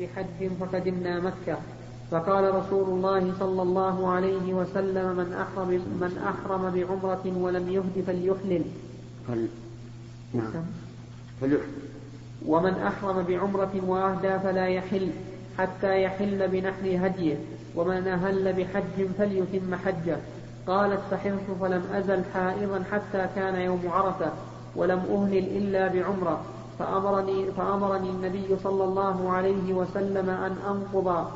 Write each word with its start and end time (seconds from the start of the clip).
بحج 0.00 0.50
فقدمنا 0.60 1.20
مكة. 1.20 1.58
فقال 2.10 2.54
رسول 2.54 2.88
الله 2.88 3.32
صلى 3.38 3.62
الله 3.62 4.10
عليه 4.10 4.54
وسلم 4.54 5.16
من 5.16 5.32
أحرم, 5.32 5.68
من 6.00 6.18
أحرم 6.28 6.70
بعمرة 6.70 7.32
ولم 7.36 7.68
يهد 7.68 8.04
فليحلل. 8.06 8.64
فل... 9.28 9.48
نعم. 10.34 10.64
فليحلل. 11.40 11.82
ومن 12.46 12.74
أحرم 12.74 13.22
بعمرة 13.22 13.72
وأهدى 13.86 14.38
فلا 14.38 14.66
يحل 14.66 15.10
حتى 15.58 16.02
يحل 16.02 16.48
بنحر 16.48 17.06
هديه 17.06 17.36
ومن 17.76 18.08
أهل 18.08 18.52
بحج 18.52 19.06
فليتم 19.18 19.74
حجه. 19.74 20.16
قالت 20.66 21.00
فحرت 21.10 21.46
فلم 21.60 21.82
أزل 21.94 22.22
حائضا 22.34 22.84
حتى 22.92 23.28
كان 23.36 23.54
يوم 23.54 23.80
عرفة 23.88 24.32
ولم 24.76 24.98
أهلل 24.98 25.56
إلا 25.56 25.88
بعمرة. 25.88 26.44
فأمرني, 26.82 27.52
فأمرني 27.52 28.10
النبي 28.10 28.56
صلى 28.64 28.84
الله 28.84 29.30
عليه 29.30 29.72
وسلم 29.72 30.30
أن 30.30 30.56
أنقض 30.68 31.26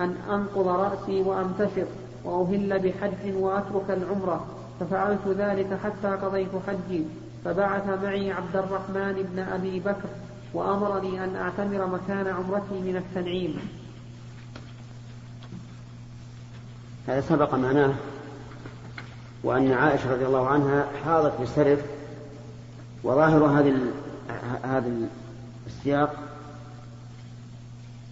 أن 0.00 0.16
أنقض 0.30 0.68
رأسي 0.68 1.22
وأمتشط 1.22 1.88
وأهل 2.24 2.78
بحج 2.78 3.34
وأترك 3.34 3.90
العمرة 3.90 4.46
ففعلت 4.80 5.28
ذلك 5.28 5.78
حتى 5.84 6.08
قضيت 6.08 6.48
حجي. 6.66 7.04
فبعث 7.44 8.02
معي 8.02 8.32
عبد 8.32 8.56
الرحمن 8.56 9.28
بن 9.32 9.38
أبي 9.38 9.80
بكر 9.80 10.08
وأمرني 10.54 11.24
أن 11.24 11.36
أعتمر 11.36 11.86
مكان 11.86 12.26
عمرتي 12.26 12.80
من 12.80 12.96
التنعيم. 12.96 13.58
هذا 17.06 17.20
سبق 17.20 17.54
معناه 17.54 17.94
وأن 19.44 19.72
عائشة 19.72 20.12
رضي 20.12 20.26
الله 20.26 20.48
عنها 20.48 20.86
حاضت 21.04 21.40
بسرف 21.40 21.80
وظاهر 23.04 23.44
هذه 23.44 23.68
هذا 24.64 24.92
السياق 25.66 26.14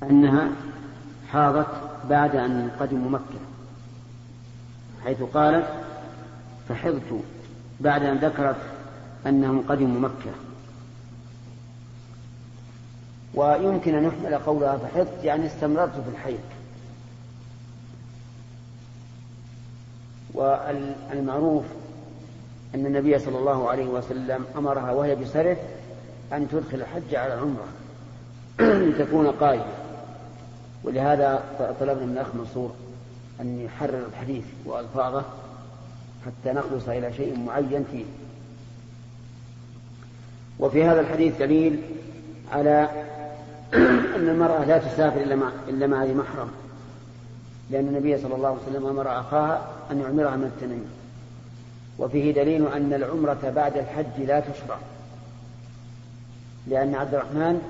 أنها 0.02 0.50
حاضت 1.32 1.66
بعد 2.10 2.36
أن 2.36 2.70
قدموا 2.80 3.10
مكة 3.10 3.40
حيث 5.04 5.22
قالت 5.22 5.66
فحضت 6.68 7.20
بعد 7.80 8.02
أن 8.02 8.16
ذكرت 8.16 8.56
أنهم 9.26 9.64
قدموا 9.68 10.00
مكة. 10.00 10.32
ويمكن 13.34 13.94
أن 13.94 14.04
يحمل 14.04 14.34
قولها 14.38 14.76
فحضت 14.76 15.24
يعني 15.24 15.46
استمررت 15.46 15.92
في 15.92 16.10
الحيض. 16.12 16.40
والمعروف 20.34 21.64
أن 22.74 22.86
النبي 22.86 23.18
صلى 23.18 23.38
الله 23.38 23.70
عليه 23.70 23.86
وسلم 23.86 24.44
أمرها 24.56 24.92
وهي 24.92 25.14
بسرف 25.14 25.58
أن 26.32 26.48
تدخل 26.48 26.80
الحج 26.80 27.14
على 27.14 27.34
العمرة. 27.34 27.66
لتكون 28.88 29.26
قائمة. 29.26 29.64
ولهذا 30.84 31.44
طلبنا 31.80 32.06
من 32.06 32.12
الأخ 32.12 32.34
منصور 32.34 32.72
أن 33.40 33.60
يحرر 33.60 34.06
الحديث 34.06 34.44
وألفاظه 34.64 35.24
حتى 36.26 36.52
نخلص 36.52 36.88
إلى 36.88 37.12
شيء 37.12 37.38
معين 37.38 37.84
فيه. 37.92 38.04
وفي 40.58 40.84
هذا 40.84 41.00
الحديث 41.00 41.38
دليل 41.38 41.82
على 42.52 42.88
أن 44.16 44.28
المرأة 44.28 44.64
لا 44.64 44.78
تسافر 44.78 45.20
إلا 45.20 45.36
مع 45.36 45.50
إلا 45.68 45.86
مع 45.86 46.04
ذي 46.04 46.14
محرم. 46.14 46.50
لأن 47.70 47.88
النبي 47.88 48.18
صلى 48.18 48.34
الله 48.34 48.48
عليه 48.48 48.58
وسلم 48.62 48.86
أمر 48.86 49.20
أخاها 49.20 49.68
أن 49.90 50.00
يعمرها 50.00 50.36
من 50.36 50.44
التنعيم 50.44 50.90
وفيه 51.98 52.32
دليل 52.32 52.66
أن 52.66 52.92
العمرة 52.92 53.52
بعد 53.56 53.76
الحج 53.76 54.26
لا 54.26 54.40
تشرع. 54.40 54.78
لأن 56.66 56.94
عبد 56.94 57.14
الرحمن 57.14 57.60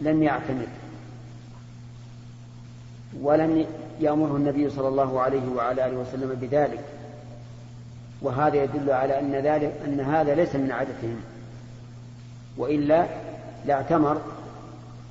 لم 0.00 0.22
يعتمر 0.22 0.66
ولم 3.20 3.66
يأمره 4.00 4.36
النبي 4.36 4.70
صلى 4.70 4.88
الله 4.88 5.20
عليه 5.20 5.48
وعلى 5.56 5.86
آله 5.86 5.96
وسلم 5.96 6.34
بذلك 6.40 6.84
وهذا 8.22 8.64
يدل 8.64 8.90
على 8.90 9.18
أن 9.20 9.32
ذلك 9.32 9.72
أن 9.84 10.00
هذا 10.00 10.34
ليس 10.34 10.56
من 10.56 10.72
عادتهم 10.72 11.20
وإلا 12.56 13.06
لاعتمر 13.66 14.20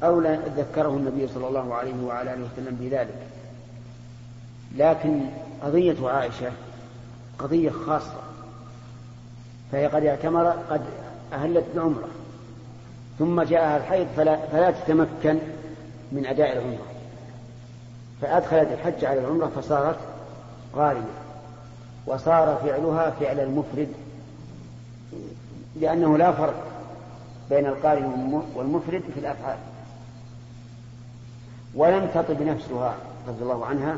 أو 0.04 0.22
ذكره 0.58 0.90
النبي 0.90 1.28
صلى 1.28 1.48
الله 1.48 1.76
عليه 1.76 2.04
وعلى 2.04 2.34
آله 2.34 2.44
وسلم 2.54 2.78
بذلك. 2.82 3.28
لكن 4.78 5.20
قضية 5.64 6.10
عائشة 6.10 6.52
قضية 7.40 7.70
خاصة 7.70 8.22
فهي 9.72 9.88
قد 9.88 10.06
اعتمر 10.06 10.48
قد 10.48 10.82
أهلت 11.34 11.66
بعمرة. 11.76 12.08
ثم 13.20 13.42
جاءها 13.42 13.78
الحيض 13.78 14.08
فلا, 14.18 14.38
فلا 14.38 14.72
تتمكن 14.72 15.38
من 16.12 16.26
أداء 16.26 16.58
العمرة. 16.58 16.86
فأدخلت 18.22 18.72
الحج 18.72 19.06
على 19.06 19.20
العمرة 19.20 19.48
فصارت 19.48 19.98
قارنة 20.76 21.06
وصار 22.08 22.62
فعلها 22.66 23.10
فعل 23.10 23.40
المفرد 23.40 23.88
لأنه 25.76 26.18
لا 26.18 26.32
فرق 26.32 26.64
بين 27.50 27.66
القارن 27.66 28.42
والمفرد 28.56 29.04
في 29.14 29.20
الأفعال. 29.20 29.58
ولم 31.76 32.10
تطب 32.14 32.42
نفسها 32.42 32.96
رضي 33.28 33.44
الله 33.44 33.66
عنها 33.66 33.98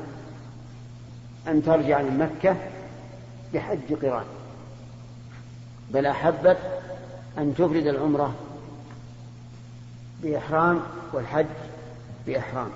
أن 1.48 1.64
ترجع 1.64 2.02
من 2.02 2.18
مكة 2.18 2.56
بحج 3.54 3.94
قران. 4.02 4.26
بل 5.94 6.06
أحبت 6.06 6.58
أن 7.38 7.54
تفرد 7.54 7.88
العمرة 7.88 8.34
بإحرام 10.24 10.82
والحج 11.14 11.46
بإحرام 12.28 12.70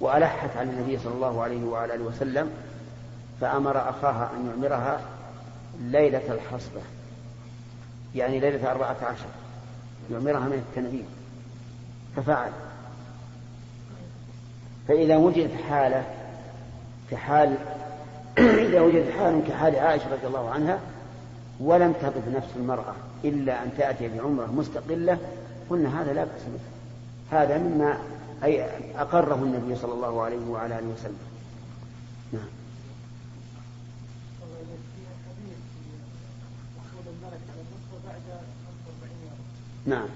وألحت 0.00 0.56
على 0.56 0.70
النبي 0.70 0.98
صلى 0.98 1.14
الله 1.14 1.42
عليه 1.42 1.64
وعلى 1.64 1.94
آله 1.94 2.04
وسلم 2.04 2.50
فأمر 3.40 3.90
أخاها 3.90 4.30
أن 4.36 4.46
يعمرها 4.46 5.00
ليلة 5.80 6.32
الحصبة 6.34 6.80
يعني 8.14 8.40
ليلة 8.40 8.70
أربعة 8.70 8.96
عشر 9.02 9.28
يعمرها 10.10 10.40
من 10.40 10.52
التنعيم 10.52 11.06
ففعل. 12.16 12.52
فإذا 14.88 15.16
وجدت 15.16 15.60
حالة 15.68 16.04
في 17.10 17.16
حال 17.16 17.56
إذا 18.38 18.80
وجدت 18.80 19.10
حال 19.18 19.42
كحال 19.48 19.76
عائشة 19.76 20.12
رضي 20.12 20.26
الله 20.26 20.50
عنها 20.50 20.78
ولم 21.60 21.92
تقف 21.92 22.28
نفس 22.36 22.48
المرأة 22.56 22.94
إلا 23.24 23.62
أن 23.62 23.70
تأتي 23.78 24.08
بعمرة 24.08 24.46
مستقلة 24.46 25.18
قلنا 25.70 26.02
هذا 26.02 26.12
لا 26.12 26.24
بأس 26.24 26.42
به. 26.42 26.60
هذا 27.38 27.58
مما 27.58 27.98
أي 28.44 28.64
أقره 28.96 29.34
النبي 29.34 29.76
صلى 29.76 29.92
الله 29.92 30.22
عليه 30.22 30.46
وعلى 30.50 30.78
آله 30.78 30.86
وسلم. 30.86 31.18
نعم. 32.32 32.48
نعم. 39.86 40.08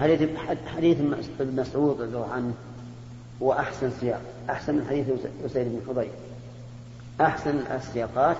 حديث 0.00 0.28
حديث 0.76 0.98
ابن 1.40 1.60
مسعود 1.60 2.00
رضي 2.00 2.16
الله 2.16 2.32
عنه 2.32 2.54
هو 3.42 3.52
أحسن 3.52 3.90
سياق. 4.00 4.22
أحسن 4.50 4.74
من 4.74 4.86
حديث 4.90 5.06
أسيد 5.46 5.66
بن 5.66 5.80
حضير 5.88 6.10
أحسن 7.20 7.58
السياقات 7.58 8.36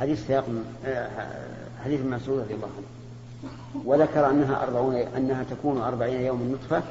حديث 0.00 0.26
سياق 0.26 0.44
آه، 0.86 1.08
حديث 1.84 2.00
مسعود 2.00 2.38
رضي 2.38 2.54
الله 2.54 2.68
عنه. 2.76 2.86
وذكر 3.84 4.30
أنها 4.30 4.62
أربعون 4.62 4.94
أنها 4.94 5.44
تكون 5.50 5.80
أربعين 5.80 6.20
يوما 6.20 6.44
نطفة 6.44 6.82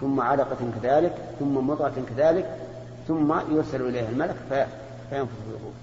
ثم 0.00 0.20
علقة 0.20 0.56
كذلك 0.82 1.14
ثم 1.38 1.54
مضغة 1.68 2.04
كذلك 2.08 2.58
ثم 3.08 3.34
يرسل 3.50 3.82
إليها 3.82 4.08
الملك 4.08 4.36
فينفخ 5.10 5.32
في 5.32 5.56
الروح 5.56 5.74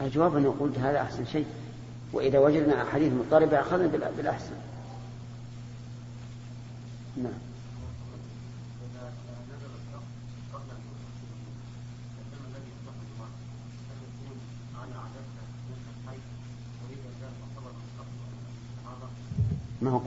الجواب 0.00 0.36
أنه 0.36 0.54
قلت 0.60 0.78
هذا 0.78 1.00
أحسن 1.00 1.24
شيء. 1.24 1.46
وإذا 2.12 2.38
وجدنا 2.38 2.82
أحاديث 2.82 3.12
مضطربة 3.12 3.60
أخذنا 3.60 3.86
بالأحسن. 4.16 4.54
نعم. 7.16 7.51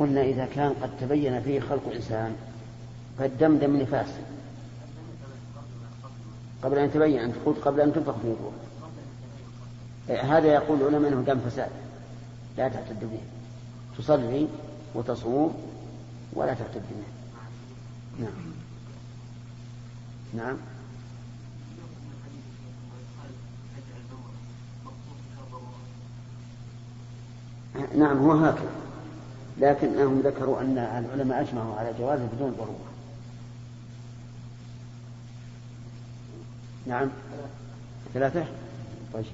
قلنا 0.06 0.22
إذا 0.22 0.46
كان 0.46 0.74
قد 0.74 0.90
تبين 1.02 1.42
فيه 1.42 1.60
خلق 1.60 1.82
الإنسان 1.88 2.36
فالدم 3.20 3.58
دم 3.58 3.78
نفاس. 3.78 4.08
قبل 6.64 6.78
أن 6.78 6.92
تبين 6.94 7.20
أن 7.20 7.34
تقول 7.34 7.56
قبل 7.56 7.82
أن 7.82 7.94
تنفخ 7.94 8.16
في 8.18 8.28
الروح 8.28 8.54
إيه، 10.10 10.38
هذا 10.38 10.48
يقول 10.48 10.82
العلماء 10.82 11.14
أنه 11.14 11.22
دم 11.22 11.40
فساد. 11.40 11.70
لا 12.58 12.68
تعتد 12.68 13.00
به. 13.00 13.20
تصلي 13.98 14.48
وتصوم 14.96 15.56
ولا 16.34 16.54
تعتد 16.54 16.82
به. 16.90 17.06
نعم. 18.24 18.32
نعم. 20.34 20.58
نعم 27.98 28.18
هو 28.18 28.32
هكذا. 28.32 28.85
لكنهم 29.58 30.20
ذكروا 30.20 30.62
أن 30.62 30.78
العلماء 30.78 31.42
أجمعوا 31.42 31.76
على 31.76 31.94
جوازه 32.00 32.26
بدون 32.36 32.52
ضرورة. 32.52 32.96
نعم. 36.88 37.10
ثلاثة؟ 38.14 38.46
طيب. 39.14 39.26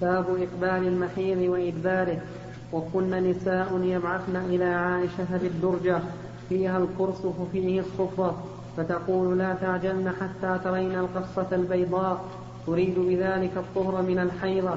باب 0.00 0.24
إقبال 0.24 0.88
المحيض 0.88 1.38
وإدباره. 1.38 2.20
وكن 2.72 3.10
نساء 3.10 3.80
يبعثن 3.82 4.36
إلى 4.36 4.64
عائشة 4.64 5.36
بالدرجة 5.42 6.00
فيها 6.48 6.78
القرصف 6.78 7.34
فيه 7.52 7.80
الصفرة 7.80 8.44
فتقول 8.76 9.38
لا 9.38 9.54
تعجلن 9.54 10.12
حتى 10.20 10.60
ترين 10.64 10.98
القصة 10.98 11.46
البيضاء. 11.52 12.24
تريد 12.66 12.98
بذلك 12.98 13.56
الطهر 13.56 14.02
من 14.02 14.18
الحيضة. 14.18 14.74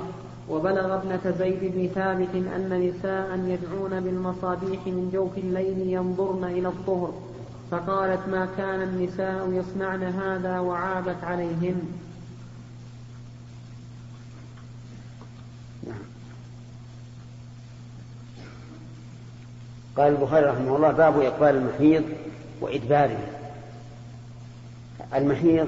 وبلغ 0.50 0.96
ابنة 0.96 1.34
زيد 1.40 1.60
بن 1.62 1.88
ثابت 1.96 2.36
أن 2.36 2.90
نساء 2.90 3.40
يدعون 3.40 4.00
بالمصابيح 4.00 4.88
من 4.88 5.10
جوف 5.14 5.38
الليل 5.38 5.90
ينظرن 5.90 6.44
إلى 6.44 6.68
الطهر. 6.68 7.14
فقالت 7.72 8.28
ما 8.28 8.48
كان 8.58 8.82
النساء 8.82 9.50
يصنعن 9.52 10.04
هذا 10.04 10.60
وعابت 10.60 11.24
عليهن. 11.24 11.82
نعم. 15.88 15.98
قال 19.98 20.14
البخاري 20.14 20.46
رحمه 20.46 20.76
الله 20.76 20.92
باب 20.92 21.20
إقبال 21.20 21.56
المحيض 21.56 22.04
وإدباره. 22.62 23.28
المحيض 25.16 25.68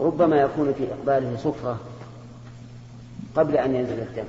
ربما 0.00 0.36
يكون 0.36 0.72
في 0.72 0.92
إقباله 0.92 1.36
صفرة 1.36 1.78
قبل 3.36 3.56
أن 3.56 3.74
ينزل 3.74 4.00
الدم. 4.00 4.24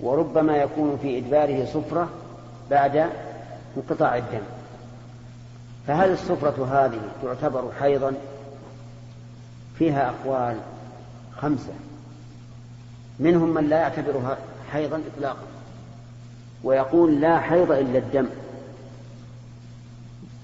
وربما 0.00 0.56
يكون 0.56 0.98
في 1.02 1.18
إدباره 1.18 1.64
صفرة 1.64 2.08
بعد 2.70 3.10
انقطاع 3.76 4.16
الدم. 4.16 4.42
فهل 5.86 6.12
الصفرة 6.12 6.64
هذه 6.72 7.00
تعتبر 7.22 7.72
حيضا؟ 7.80 8.12
فيها 9.78 10.08
أقوال 10.10 10.56
خمسة. 11.36 11.72
منهم 13.18 13.54
من 13.54 13.68
لا 13.68 13.80
يعتبرها 13.80 14.38
حيضا 14.72 15.00
إطلاقا 15.14 15.46
ويقول 16.64 17.20
لا 17.20 17.40
حيض 17.40 17.72
إلا 17.72 17.98
الدم. 17.98 18.26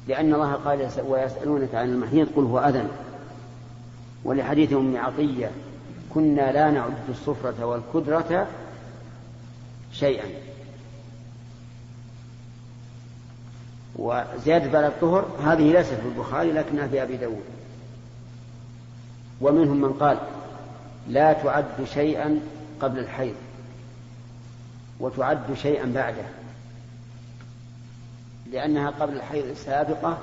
لأن 0.09 0.35
الله 0.35 0.53
قال 0.53 0.89
ويسألونك 1.09 1.75
عن 1.75 1.89
المحيض 1.89 2.29
قل 2.37 2.43
هو 2.43 2.59
أذن. 2.59 2.89
ولحديث 4.25 4.73
أم 4.73 4.97
عطية 4.97 5.51
كنا 6.15 6.53
لا 6.53 6.71
نعد 6.71 7.09
الصفرة 7.09 7.65
والكدرة 7.65 8.49
شيئا. 9.93 10.27
وزيادة 13.97 14.71
بعد 14.71 14.85
الطهر 14.85 15.27
هذه 15.45 15.73
ليست 15.73 15.95
في 15.95 16.09
البخاري 16.09 16.53
لكنها 16.53 16.87
في 16.87 17.03
أبي 17.03 17.17
داود. 17.17 17.45
ومنهم 19.41 19.81
من 19.81 19.93
قال 19.93 20.19
لا 21.09 21.33
تعد 21.33 21.85
شيئا 21.95 22.41
قبل 22.81 22.99
الحيض 22.99 23.35
وتعد 25.01 25.55
شيئا 25.55 25.93
بعده 25.95 26.25
لأنها 28.53 28.91
قبل 28.91 29.17
الحيض 29.17 29.55
سابقة 29.55 30.19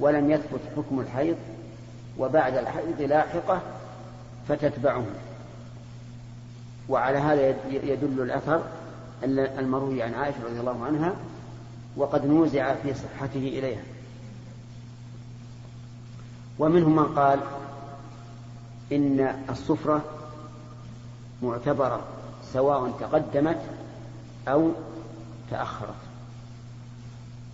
ولم 0.00 0.30
يثبت 0.30 0.60
حكم 0.76 1.00
الحيض 1.00 1.36
وبعد 2.18 2.56
الحيض 2.56 3.00
لاحقة 3.00 3.60
فتتبعه 4.48 5.04
وعلى 6.88 7.18
هذا 7.18 7.48
يدل 7.70 8.22
الأثر 8.22 8.62
المروي 9.58 10.02
عن 10.02 10.14
عائشة 10.14 10.44
رضي 10.44 10.60
الله 10.60 10.84
عنها 10.84 11.14
وقد 11.96 12.26
نوزع 12.26 12.74
في 12.74 12.94
صحته 12.94 13.38
إليها. 13.38 13.82
ومنهم 16.58 16.96
من 16.96 17.04
قال 17.04 17.40
إن 18.92 19.44
الصفرة 19.50 20.04
معتبرة 21.42 22.00
سواء 22.52 22.90
تقدمت 23.00 23.60
أو 24.48 24.70
تأخرت 25.50 25.94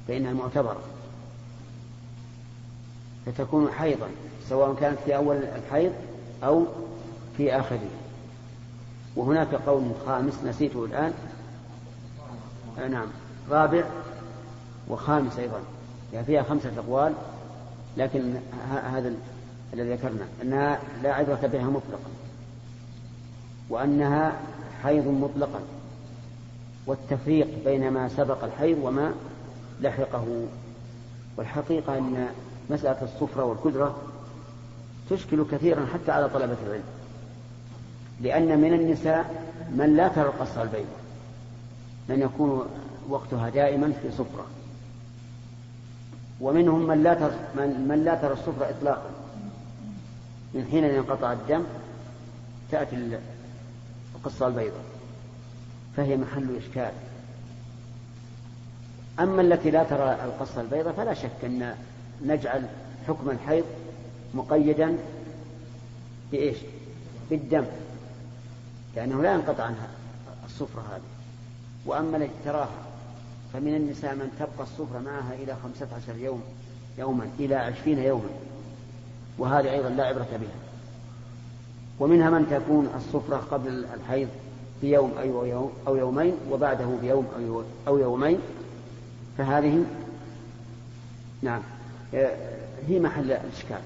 فإنها 0.09 0.33
معتبرة. 0.33 0.81
فتكون 3.33 3.73
حيضا 3.73 4.07
سواء 4.49 4.75
كانت 4.75 4.99
في 5.05 5.17
أول 5.17 5.37
الحيض 5.37 5.93
أو 6.45 6.67
في 7.37 7.57
آخره. 7.57 7.91
وهناك 9.17 9.55
قول 9.55 9.83
خامس 10.07 10.35
نسيته 10.45 10.85
الآن. 10.85 11.13
آه 12.79 12.89
نعم. 12.89 13.07
رابع 13.51 13.85
وخامس 14.89 15.39
أيضا. 15.39 15.61
يعني 16.13 16.27
فيها 16.27 16.43
خمسة 16.43 16.73
أقوال 16.79 17.13
لكن 17.97 18.35
هذا 18.71 19.13
الذي 19.75 19.93
ذكرنا 19.93 20.27
أنها 20.43 20.81
لا 21.03 21.15
عبرة 21.15 21.51
بها 21.53 21.65
مطلقا 21.65 22.11
وأنها 23.71 24.33
حيض 24.83 25.07
مطلقا 25.07 25.61
والتفريق 26.87 27.49
بين 27.65 27.91
ما 27.91 28.09
سبق 28.09 28.45
الحيض 28.45 28.79
وما 28.83 29.13
لحقه. 29.81 30.47
والحقيقة 31.37 31.99
أن 31.99 32.29
مسألة 32.71 33.03
الصفرة 33.03 33.45
والكدرة 33.45 33.97
تشكل 35.11 35.45
كثيرا 35.51 35.87
حتى 35.95 36.13
على 36.13 36.29
طلبة 36.29 36.57
العلم. 36.67 36.85
لأن 38.21 38.61
من 38.61 38.75
النساء 38.75 39.45
من 39.71 39.97
لا 39.97 40.09
ترى 40.09 40.25
القصة 40.25 40.63
البيضاء 40.63 40.99
من 42.09 42.21
يكون 42.21 42.67
وقتها 43.09 43.49
دائما 43.49 43.93
في 43.93 44.11
صفرة. 44.11 44.47
ومنهم 46.41 46.87
من 46.87 47.03
لا 47.03 47.15
ترى 47.15 47.33
من, 47.55 47.89
من 47.89 48.05
لا 48.05 48.15
ترى 48.15 48.33
الصفرة 48.33 48.71
إطلاقا. 48.71 49.11
من 50.55 50.69
حين 50.71 50.85
ينقطع 50.85 51.33
الدم 51.33 51.65
تأتي 52.71 53.19
القصة 54.15 54.47
البيضاء 54.47 54.85
فهي 55.97 56.17
محل 56.17 56.57
إشكال. 56.57 56.93
أما 59.21 59.43
التي 59.43 59.71
لا 59.71 59.85
ترى 59.85 60.19
القصة 60.25 60.61
البيضاء 60.61 60.93
فلا 60.93 61.15
شك 61.15 61.45
أن 61.45 61.75
نجعل 62.23 62.67
حكم 63.09 63.31
الحيض 63.31 63.65
مقيدا 64.35 64.97
بإيش؟ 66.33 66.57
بالدم. 67.31 67.65
لأنه 68.97 69.23
لا 69.23 69.35
ينقطع 69.35 69.65
عنها 69.65 69.89
الصفرة 70.47 70.81
هذه. 70.81 71.01
وأما 71.87 72.17
التي 72.17 72.31
تراها 72.45 72.87
فمن 73.53 73.75
النساء 73.75 74.15
من 74.15 74.31
تبقى 74.39 74.63
الصفرة 74.63 74.99
معها 74.99 75.35
إلى 75.35 75.57
خمسة 75.63 75.89
عشر 75.97 76.17
يوم 76.17 76.43
يوما 76.99 77.29
إلى 77.39 77.55
عشرين 77.55 77.99
يوما. 77.99 78.29
وهذه 79.39 79.71
أيضا 79.71 79.89
لا 79.89 80.05
عبرة 80.05 80.29
بها. 80.33 80.59
ومنها 82.01 82.31
من 82.31 82.47
تكون 82.51 82.91
الصفرة 82.97 83.37
قبل 83.37 83.87
الحيض 83.95 84.29
بيوم 84.83 85.13
أو 85.87 85.97
يومين 85.97 86.35
وبعده 86.51 86.87
بيوم 87.03 87.27
أو 87.89 87.99
يومين. 87.99 88.39
فهذه 89.39 89.85
نعم. 91.43 91.63
هي 92.89 93.01
محل 93.01 93.33
الإشكال 93.33 93.81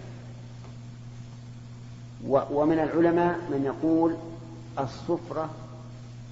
ومن 2.29 2.79
العلماء 2.79 3.39
من 3.51 3.65
يقول 3.65 4.17
الصفرة 4.79 5.51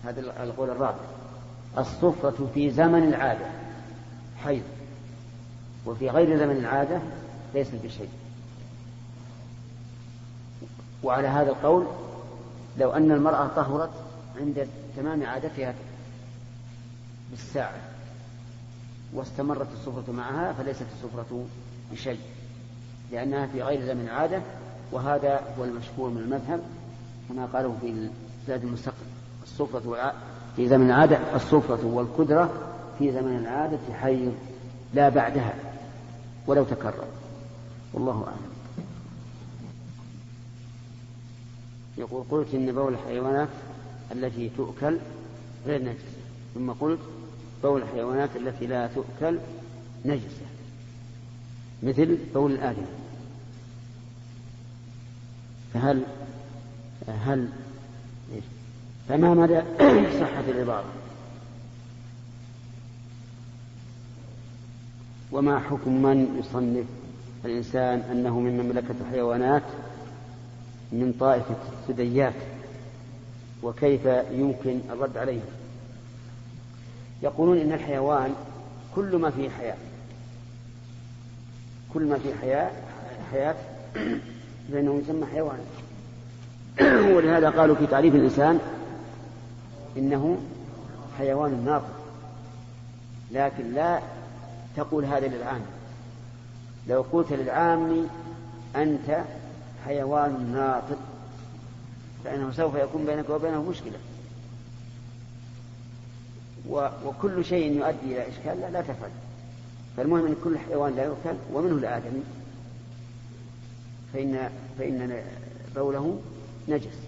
هذا 0.04 0.20
القول 0.20 0.70
الرابع 0.70 1.00
الصفرة 1.78 2.48
في 2.54 2.70
زمن 2.70 3.08
العادة 3.08 3.46
حيض 4.44 4.62
وفي 5.86 6.10
غير 6.10 6.38
زمن 6.38 6.56
العادة 6.56 7.00
ليست 7.54 7.74
بشيء 7.84 8.08
وعلى 11.02 11.28
هذا 11.28 11.50
القول 11.50 11.86
لو 12.78 12.90
أن 12.90 13.12
المرأة 13.12 13.46
طهرت 13.46 13.90
عند 14.40 14.68
تمام 14.96 15.26
عادتها 15.26 15.74
بالساعة 17.30 17.80
واستمرت 19.14 19.68
الصفرة 19.72 20.12
معها 20.12 20.52
فليست 20.52 20.86
الصفرة 20.96 21.44
بشيء 21.92 22.18
لأنها 23.12 23.46
في 23.46 23.62
غير 23.62 23.86
زمن 23.86 24.04
العادة 24.04 24.42
وهذا 24.92 25.40
هو 25.58 25.64
المشهور 25.64 26.10
من 26.10 26.18
المذهب 26.18 26.60
كما 27.28 27.46
قالوا 27.46 27.74
في 27.80 28.08
زاد 28.48 28.64
المستقبل 28.64 29.06
الصفرة 29.42 30.14
في 30.56 30.68
زمن 30.68 30.86
العادة 30.86 31.36
الصفرة 31.36 31.86
والكدرة 31.86 32.52
في 32.98 33.12
زمن 33.12 33.36
العادة 33.36 33.94
حيض 34.00 34.34
لا 34.94 35.08
بعدها 35.08 35.54
ولو 36.46 36.64
تكرر. 36.64 37.04
والله 37.92 38.24
أعلم. 38.26 38.50
يقول 41.98 42.24
قلت 42.30 42.54
إن 42.54 42.72
بول 42.72 42.92
الحيوانات 42.92 43.48
التي 44.12 44.50
تؤكل 44.56 44.98
غير 45.66 45.82
نجسة 45.82 46.20
ثم 46.54 46.70
قلت 46.70 47.00
بول 47.62 47.82
الحيوانات 47.82 48.36
التي 48.36 48.66
لا 48.66 48.86
تؤكل 48.86 49.38
نجسة. 50.04 50.46
مثل 51.82 52.18
بول 52.34 52.52
الآدمي 52.52 52.86
فهل 55.74 56.02
هل 57.08 57.48
فما 59.08 59.34
مدى 59.34 59.60
صحة 60.20 60.44
العبارة؟ 60.48 60.84
وما 65.32 65.58
حكم 65.58 66.02
من 66.02 66.38
يصنف 66.38 66.86
الإنسان 67.44 67.98
أنه 67.98 68.40
من 68.40 68.60
مملكة 68.60 68.94
الحيوانات 69.00 69.62
من 70.92 71.14
طائفة 71.20 71.56
الثدييات؟ 71.72 72.34
وكيف 73.62 74.06
يمكن 74.32 74.80
الرد 74.90 75.16
عليه 75.16 75.40
يقولون 77.22 77.58
إن 77.58 77.72
الحيوان 77.72 78.34
كل 78.94 79.16
ما 79.16 79.30
فيه 79.30 79.50
حياة. 79.50 79.76
كل 81.94 82.02
ما 82.02 82.18
فيه 82.18 82.34
حياة 82.40 82.70
حياة 83.32 83.56
فإنه 84.72 85.02
يسمى 85.04 85.26
حيوانا 85.26 85.64
ولهذا 87.16 87.50
قالوا 87.50 87.76
في 87.76 87.86
تعريف 87.86 88.14
الإنسان 88.14 88.58
إنه 89.96 90.38
حيوان 91.18 91.64
ناطق 91.64 92.00
لكن 93.32 93.74
لا 93.74 94.00
تقول 94.76 95.04
هذا 95.04 95.26
للعام. 95.26 95.60
لو 96.88 97.04
قلت 97.12 97.32
للعام 97.32 98.08
أنت 98.76 99.24
حيوان 99.86 100.52
ناطق 100.54 100.98
فإنه 102.24 102.52
سوف 102.52 102.74
يكون 102.74 103.04
بينك 103.06 103.30
وبينه 103.30 103.62
مشكلة. 103.62 103.98
وكل 107.04 107.44
شيء 107.44 107.72
يؤدي 107.72 108.04
إلى 108.04 108.28
إشكال 108.28 108.60
لا, 108.60 108.70
لا 108.70 108.80
تفعل. 108.80 109.10
فالمهم 110.00 110.26
أن 110.26 110.36
كل 110.44 110.58
حيوان 110.58 110.96
لا 110.96 111.04
يؤكل 111.04 111.36
ومنه 111.52 111.74
الآدمي. 111.74 112.22
فإن 114.12 114.50
فإن 114.78 115.22
بوله 115.76 116.20
نجس. 116.68 116.98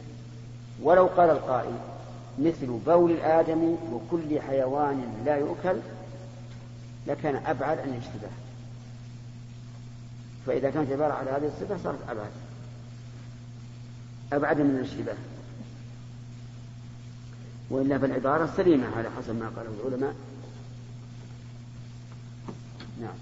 ولو 0.83 1.07
قال 1.07 1.31
القائل 1.31 1.75
مثل 2.39 2.79
بول 2.87 3.11
الآدم 3.11 3.77
وكل 3.93 4.41
حيوان 4.41 5.23
لا 5.25 5.37
يؤكل 5.37 5.77
لكان 7.07 7.37
أبعد 7.37 7.79
عن 7.79 7.89
الاشتباه 7.89 8.31
فإذا 10.47 10.71
كانت 10.71 10.93
عبارة 10.93 11.13
على 11.13 11.31
هذه 11.31 11.47
الصفة 11.47 11.77
صارت 11.85 12.09
أبعد. 12.09 12.31
أبعد 14.33 14.61
من 14.61 14.77
الاشتباه 14.77 15.17
وإلا 17.71 17.99
فالعبارة 17.99 18.51
سليمة 18.57 18.97
على 18.97 19.11
حسب 19.11 19.35
ما 19.35 19.51
قاله 19.57 19.71
العلماء. 19.87 20.15
نعم. 23.03 23.15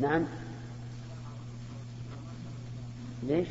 نعم. 0.00 0.24
ليش؟ 3.22 3.48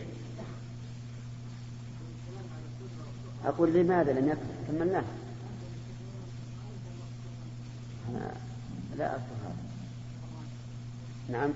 أقول 3.46 3.74
لماذا 3.74 4.14
لم 4.14 4.28
يكن؟ 4.28 4.38
كملناه. 4.68 5.04
لا 8.98 9.16
أذكر 9.16 9.36
هذا. 9.46 9.56
نعم. 11.30 11.50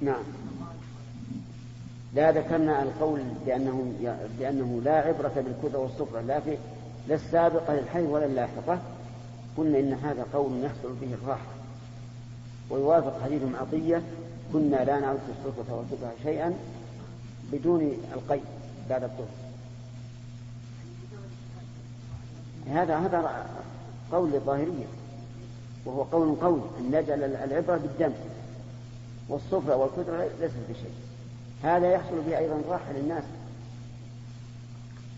نعم. 0.00 0.24
لا 2.14 2.32
ذكرنا 2.32 2.82
القول 2.82 3.20
بأنه 3.46 3.92
بأنه 4.38 4.80
لا 4.84 4.92
عبرة 4.92 5.32
بالكثر 5.36 5.78
والصفرة 5.78 6.20
لا 6.20 6.40
في 6.40 6.56
لا 7.08 7.14
السابقة 7.14 7.74
للحي 7.74 8.02
ولا 8.02 8.24
اللاحقة. 8.24 8.78
قلنا 9.56 9.78
إن 9.78 9.92
هذا 9.92 10.26
قول 10.32 10.64
يحصل 10.64 10.92
به 11.00 11.14
الراحة. 11.14 11.46
ويوافق 12.70 13.22
حديث 13.24 13.42
عطية 13.60 14.02
كنا 14.52 14.84
لا 14.84 15.00
نعد 15.00 15.18
الصفرة 15.28 15.74
والصفرة 15.74 16.12
شيئا 16.22 16.54
بدون 17.52 17.92
القيد 18.14 18.42
بعد 18.90 19.04
الطهر. 19.04 19.26
هذا 22.70 22.96
هذا 22.96 23.46
قول 24.12 24.30
للظاهرية 24.30 24.86
وهو 25.84 26.02
قول 26.02 26.36
قوي 26.42 26.60
أن 26.78 26.86
نجعل 26.88 27.24
العبرة 27.24 27.76
بالدم 27.76 28.12
والصفرة 29.28 29.76
والكثرة 29.76 30.28
ليست 30.40 30.56
بشيء. 30.70 31.03
هذا 31.64 31.92
يحصل 31.92 32.20
به 32.26 32.38
أيضا 32.38 32.62
راحة 32.68 32.92
للناس. 32.92 33.24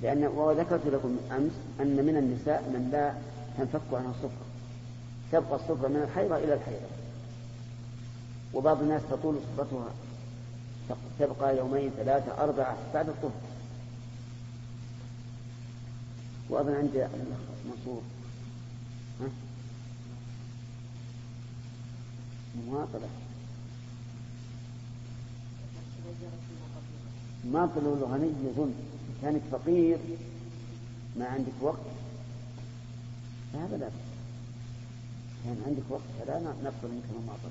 لأن 0.02 0.24
وذكرت 0.24 0.86
لكم 0.86 1.16
أمس 1.36 1.52
أن 1.80 2.06
من 2.06 2.16
النساء 2.16 2.62
من 2.62 2.88
لا 2.92 3.14
تنفك 3.58 3.80
عنها 3.92 4.10
الصفرة 4.10 4.46
تبقى 5.32 5.56
الصفرة 5.56 5.88
من 5.88 6.02
الحيضة 6.10 6.36
إلى 6.36 6.54
الحيضة. 6.54 6.86
وبعض 8.54 8.82
الناس 8.82 9.02
تطول 9.10 9.36
صفرتها 9.56 9.90
تبقى 11.18 11.56
يومين 11.56 11.90
ثلاثة 11.96 12.42
أربعة 12.44 12.76
بعد 12.94 13.08
الطهر 13.08 13.30
وأظن 16.50 16.74
عندي 16.74 17.06
منصور 17.66 18.02
ها؟ 19.20 19.28
ما 27.44 27.66
طلوا 27.76 28.08
غني 28.08 28.30
يظن. 28.44 28.74
كانك 29.22 29.42
فقير 29.52 29.98
ما 31.16 31.26
عندك 31.26 31.52
وقت. 31.60 31.86
هذا 33.54 33.76
لا 33.76 33.88
كان 35.44 35.62
عندك 35.66 35.82
وقت 35.88 36.02
فلا 36.18 36.38
نقبل 36.38 36.88
منك 36.94 37.04
المماطلة 37.10 37.50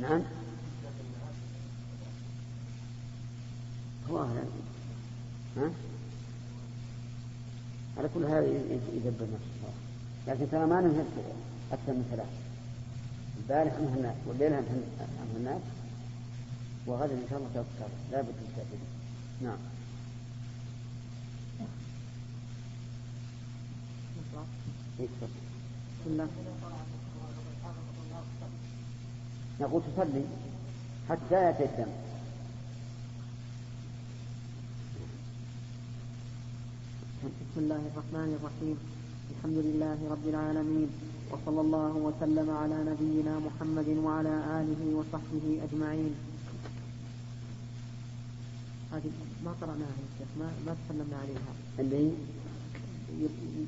نعم؟ 0.00 0.22
هو 4.10 4.18
ها؟ 5.56 5.70
على 7.98 8.08
كل 8.14 8.24
هذا 8.24 8.46
يدبر 8.94 9.26
نفسه. 9.26 9.72
لكن 10.26 10.50
ترى 10.50 10.66
ما 10.66 10.80
ننهي 10.80 11.04
أكثر 11.72 11.92
من 11.92 12.08
ثلاث 12.10 12.51
البارح 13.42 13.72
أنهى 13.72 14.14
والليلة 14.26 14.58
أنهى 14.58 15.36
الناس 15.36 15.62
وغدا 16.86 17.14
إن 17.14 17.26
شاء 17.30 17.38
الله 17.38 17.50
تذكر 17.54 17.90
لا 18.12 18.20
بد 18.20 18.26
من 18.28 18.56
نعم. 19.40 19.58
نقول 29.60 29.82
تصلي 29.82 30.24
حتى 31.08 31.34
يأتي 31.34 31.64
الدم. 31.64 31.92
بسم 37.22 37.60
الله 37.60 37.76
الرحمن 37.76 38.38
الرحيم. 38.40 38.78
الحمد 39.30 39.58
لله 39.58 39.98
رب 40.10 40.28
العالمين. 40.28 41.11
وصلى 41.32 41.60
الله 41.60 41.92
وسلم 41.96 42.50
على 42.50 42.76
نبينا 42.90 43.34
محمد 43.38 43.88
وعلى 44.04 44.34
آله 44.60 44.82
وصحبه 44.96 45.60
أجمعين. 45.66 46.14
هذه 48.92 49.10
ما 49.44 49.52
قرأناها 49.60 49.96
يا 50.02 50.08
شيخ 50.18 50.28
ما 50.38 50.48
ما 50.66 50.76
تكلمنا 50.80 51.16
عليها. 51.22 51.52
اللي 51.78 52.10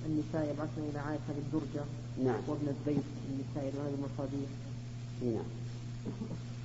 النساء 0.06 0.54
يبعثن 0.54 0.82
إلى 0.90 0.98
عائشة 0.98 1.30
بالدرجة 1.36 1.84
نعم. 2.24 2.40
وابن 2.48 2.66
الزيت 2.68 3.04
النساء 3.30 3.64
هذه 3.64 3.94
المصاديق. 3.98 4.48
نعم. 5.22 5.48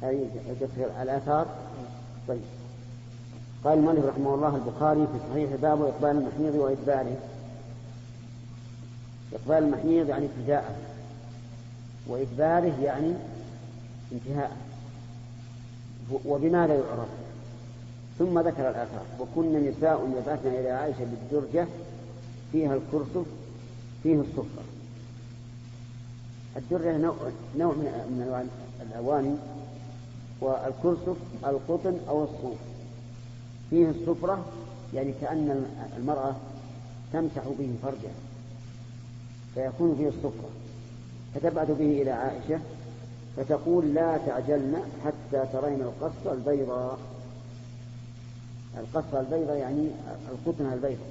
هذه 0.02 1.02
الآثار؟ 1.02 1.48
طيب. 2.28 2.42
قال 3.64 3.80
المؤلف 3.80 4.06
رحمه 4.06 4.36
الله 4.36 4.56
البخاري 4.56 5.08
في 5.08 5.20
صحيح 5.30 5.56
باب 5.56 5.82
إقبال 5.82 6.10
المحيض 6.10 6.56
وإدباره 6.56 7.18
إقبال 9.34 9.58
المحيض 9.58 10.10
يعني 10.10 10.26
ابتداءه 10.26 10.76
وإدباره 12.08 12.84
يعني 12.84 13.14
انتهاء 14.12 14.58
وبماذا 16.26 16.74
يعرف؟ 16.74 17.10
ثم 18.20 18.40
ذكر 18.40 18.70
الآثار 18.70 19.06
وكن 19.20 19.70
نساء 19.70 20.10
يبعثن 20.18 20.50
إلى 20.50 20.70
عائشة 20.70 21.06
بالدرجة 21.06 21.68
فيها 22.52 22.76
الكرسف 22.76 23.26
فيه 24.04 24.16
الصفة 24.16 24.62
الدرجة 26.58 26.98
نوع, 26.98 27.16
نوع 27.58 27.74
من 27.74 28.18
أنواع 28.22 28.44
الأواني 28.82 29.36
والكرسف 30.42 31.18
القطن 31.46 31.98
أو 32.10 32.24
الصوف. 32.24 32.58
فيه 33.70 33.90
الصفرة 33.90 34.46
يعني 34.94 35.14
كأن 35.22 35.66
المرأة 35.98 36.36
تمسح 37.14 37.44
به 37.60 37.70
فرجها. 37.84 38.29
فيكون 39.60 39.96
فيه 39.98 40.08
الصفرة 40.08 40.50
فتبعث 41.36 41.68
به 41.68 42.02
إلى 42.02 42.12
عائشة 42.12 42.60
فتقول 43.38 43.94
لا 43.94 44.18
تعجلن 44.18 44.76
حتى 45.06 45.46
ترين 45.54 45.82
القصة 45.82 46.34
البيضاء. 46.34 47.00
القصة 48.78 49.20
البيضاء 49.20 49.58
يعني 49.58 49.88
القطنة 50.32 50.74
البيضاء. 50.74 51.10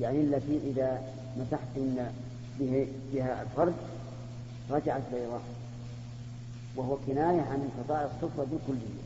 يعني 0.00 0.20
التي 0.20 0.60
إذا 0.64 1.02
مسحت 1.36 1.78
بها 3.12 3.42
الفرج 3.42 3.72
رجعت 4.70 5.02
بيضاء. 5.12 5.42
وهو 6.76 6.96
كناية 7.06 7.40
عن 7.40 7.70
انقطاع 7.78 8.04
الصفرة 8.04 8.46
بالكلية 8.50 9.02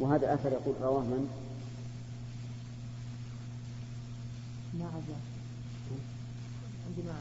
وهذا 0.00 0.24
الأثر 0.26 0.52
يقول 0.52 0.74
رواه 0.82 1.00
من؟ 1.00 1.28
ما 4.78 4.86
نقرأ 6.94 7.14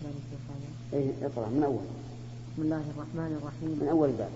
كلام 0.00 0.14
الشيخ 0.22 0.40
إيه 0.92 1.26
اقرأ 1.26 1.48
من 1.48 1.62
أول؟ 1.62 1.78
بسم 2.52 2.62
الله 2.62 2.76
الرحمن 2.90 3.32
الرحيم. 3.38 3.78
من 3.80 3.88
أول 3.88 4.12
باب. 4.12 4.30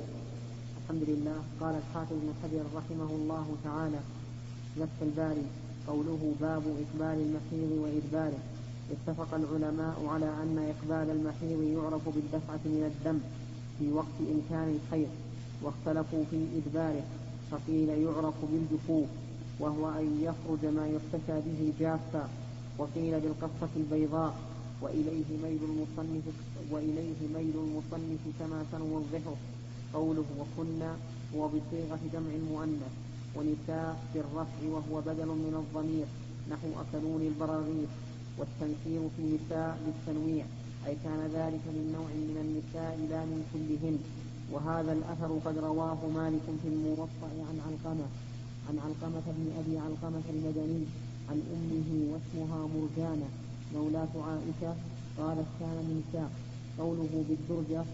الحمد 0.82 1.02
لله. 1.08 1.36
قال 1.60 1.74
الحافظ 1.74 2.12
ابن 2.12 2.32
حجر 2.42 2.64
رحمه 2.74 3.10
الله 3.18 3.46
تعالى 3.64 4.00
نفس 4.80 4.98
الباري 5.02 5.44
قوله 5.88 6.34
باب 6.40 6.62
إقبال 6.82 7.16
المحيض 7.26 7.70
وإدباره. 7.82 8.38
اتفق 8.94 9.34
العلماء 9.34 10.06
على 10.06 10.26
أن 10.42 10.56
إقبال 10.72 11.10
المحيض 11.16 11.60
يعرف 11.62 12.08
بالدفعة 12.08 12.60
من 12.64 12.82
الدم 12.92 13.18
في 13.78 13.92
وقت 13.92 14.16
إمكان 14.20 14.78
الحيض 14.78 15.08
واختلفوا 15.62 16.24
في 16.30 16.46
إدباره 16.58 17.02
فقيل 17.50 17.88
يعرف 17.88 18.34
بالجفوف 18.52 19.08
وهو 19.60 19.88
أن 19.88 20.20
يخرج 20.22 20.72
ما 20.74 20.86
يختشى 20.86 21.40
به 21.46 21.72
جافا 21.80 22.28
وقيل 22.78 23.20
بالقصة 23.20 23.72
البيضاء 23.76 24.34
وإليه 24.82 25.28
ميل 25.42 25.60
المصنف 25.70 26.24
وإليه 26.70 27.20
ميل 27.34 27.54
المصنف 27.54 28.20
كما 28.38 28.64
سنوضحه 28.72 29.36
قوله 29.94 30.24
وكنا 30.40 30.96
هو 31.34 31.48
بصيغة 31.48 31.98
جمع 32.12 32.32
مؤنث 32.50 32.92
ونساء 33.36 33.96
بالرفع 34.14 34.60
وهو 34.70 35.00
بدل 35.00 35.26
من 35.26 35.54
الضمير 35.62 36.06
نحو 36.50 36.68
أكلوني 36.82 37.28
البراغيث 37.28 37.88
والتنكير 38.38 39.00
في 39.16 39.22
نساء 39.22 39.78
للتنويع 39.86 40.44
أي 40.86 40.96
كان 41.04 41.20
ذلك 41.34 41.60
من 41.76 41.92
نوع 41.96 42.08
من 42.08 42.36
النساء 42.44 42.98
لا 43.10 43.20
من 43.24 43.40
كلهن. 43.52 43.98
وهذا 44.52 44.92
الأثر 44.92 45.38
قد 45.44 45.58
رواه 45.58 45.98
مالك 46.14 46.46
في 46.62 46.68
الموطأ 46.68 47.30
عن 47.48 47.56
علقمة 47.66 48.06
عن 48.68 48.78
علقمة 48.84 49.26
بن 49.26 49.46
أبي 49.60 49.78
علقمة 49.78 50.26
المدني 50.34 50.84
عن 51.30 51.38
أمه 51.54 51.88
واسمها 52.12 52.60
مرجانة 52.74 53.28
مولاة 53.74 54.14
عائشة 54.26 54.74
قالت 55.18 55.48
كان 55.60 55.78
من 55.90 56.02
شاء 56.12 56.30
قوله 56.78 57.24
بالدرجة 57.28 57.84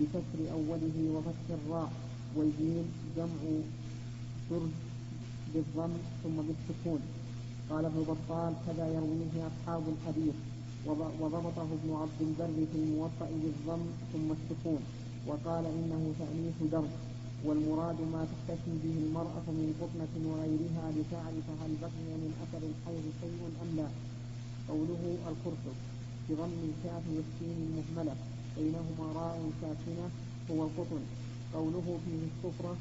بكسر 0.00 0.52
أوله 0.52 0.96
وفتح 1.14 1.46
الراء 1.58 1.90
والجيم 2.36 2.86
جمع 3.16 3.42
درج 4.50 4.70
بالضم 5.54 5.94
ثم 6.22 6.36
بالسكون. 6.48 7.00
قال 7.70 7.84
ابن 7.84 8.00
بطال 8.02 8.52
كذا 8.66 8.86
يرويه 8.88 9.34
أصحاب 9.50 9.82
الحديث 9.94 10.34
وضبطه 11.20 11.62
ابن 11.78 11.90
عبد 12.02 12.20
البر 12.20 12.66
في 12.72 12.78
الموطأ 12.78 13.28
بالضم 13.42 13.84
ثم 14.12 14.32
السكون. 14.32 14.82
وقال 15.28 15.64
إنه 15.78 16.02
تأنيث 16.20 16.58
درج 16.72 16.92
والمراد 17.46 17.98
ما 18.14 18.22
تختفي 18.32 18.72
به 18.84 18.96
المرأة 19.04 19.46
من 19.60 19.68
قطنة 19.80 20.14
وغيرها 20.28 20.84
لتعرف 20.96 21.46
هل 21.62 21.72
بقي 21.82 22.08
من 22.22 22.32
أثر 22.44 22.62
الحيض 22.72 23.04
شيء 23.20 23.40
أم 23.62 23.70
لا. 23.78 23.88
قوله 24.68 25.02
القرص 25.30 25.64
بضم 26.28 26.58
الكاف 26.70 27.04
والسين 27.14 27.58
المهملة 27.66 28.14
بينهما 28.56 29.06
راء 29.20 29.38
ساكنة 29.60 30.06
هو 30.50 30.60
القطن. 30.66 31.02
قوله 31.54 31.86
فيه 32.04 32.20
الصفرة 32.30 32.74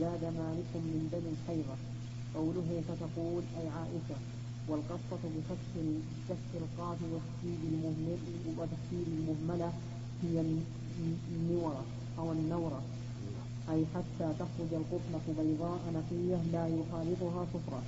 زاد 0.00 0.22
مالك 0.40 0.70
من 0.88 1.00
بني 1.12 1.30
الحيضة. 1.36 1.76
قوله 2.34 2.68
فتقول 2.88 3.42
أي 3.60 3.66
عائشة 3.68 4.18
والقصة 4.68 5.22
بفتح 5.34 6.48
القاف 6.62 6.98
وتسديد 7.12 9.06
المهملة 9.16 9.72
هي 10.22 10.40
النورة 11.34 11.82
أو 12.18 12.32
النورة. 12.32 12.82
أي 13.72 13.84
حتى 13.94 14.32
تخرج 14.38 14.70
القطنة 14.72 15.26
بيضاء 15.38 15.78
نقية 15.94 16.42
لا 16.52 16.64
يخالطها 16.68 17.46
صفرة. 17.54 17.82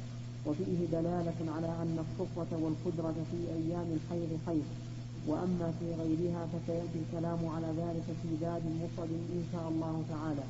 وفيه 0.46 0.86
دلالة 0.92 1.52
على 1.56 1.66
أن 1.82 1.96
الصفرة 2.06 2.52
والخدرة 2.62 3.14
في 3.30 3.38
أيام 3.58 3.86
الحيض 3.96 4.38
حيض 4.46 4.68
وأما 5.28 5.72
في 5.80 5.86
غيرها 6.02 6.46
فسيأتي 6.52 6.98
الكلام 7.04 7.46
على 7.54 7.66
ذلك 7.66 8.06
في 8.22 8.28
باب 8.40 8.62
مفرد 8.82 9.10
إن 9.36 9.44
شاء 9.52 9.68
الله 9.68 10.02
تعالى. 10.10 10.44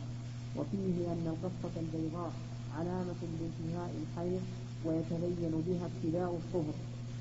وفيه 0.56 1.12
أن 1.12 1.26
القصة 1.34 1.74
البيضاء 1.80 2.32
علامة 2.78 3.20
لانتهاء 3.40 3.90
الحيض 4.02 4.40
ويتبين 4.84 5.62
بها 5.66 5.86
ابتداء 5.90 6.30
الصفر 6.40 6.76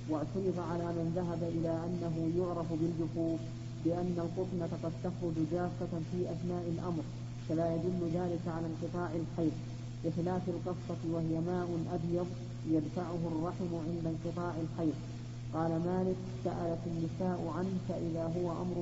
واعترض 0.09 0.57
على 0.71 0.83
من 0.83 1.11
ذهب 1.15 1.41
إلى 1.57 1.69
أنه 1.85 2.15
يعرف 2.39 2.65
بالجفوف 2.73 3.39
بأن 3.85 4.15
القطنة 4.25 4.69
قد 4.83 4.91
تخرج 5.03 5.37
جافة 5.51 5.93
في 6.11 6.31
أثناء 6.33 6.63
الأمر 6.73 7.03
فلا 7.49 7.75
يدل 7.75 8.01
ذلك 8.13 8.43
على 8.47 8.65
انقطاع 8.71 9.09
الحيض. 9.21 9.51
بخلاف 10.05 10.41
القصة 10.49 11.01
وهي 11.13 11.39
ماء 11.51 11.67
أبيض 11.95 12.27
يدفعه 12.69 13.21
الرحم 13.31 13.71
عند 13.87 14.05
انقطاع 14.13 14.53
الحيض. 14.63 14.93
قال 15.53 15.71
مالك 15.71 16.15
سألت 16.43 16.83
النساء 16.87 17.39
عنه 17.57 17.73
فإذا 17.89 18.23
هو 18.35 18.51
أمر 18.51 18.77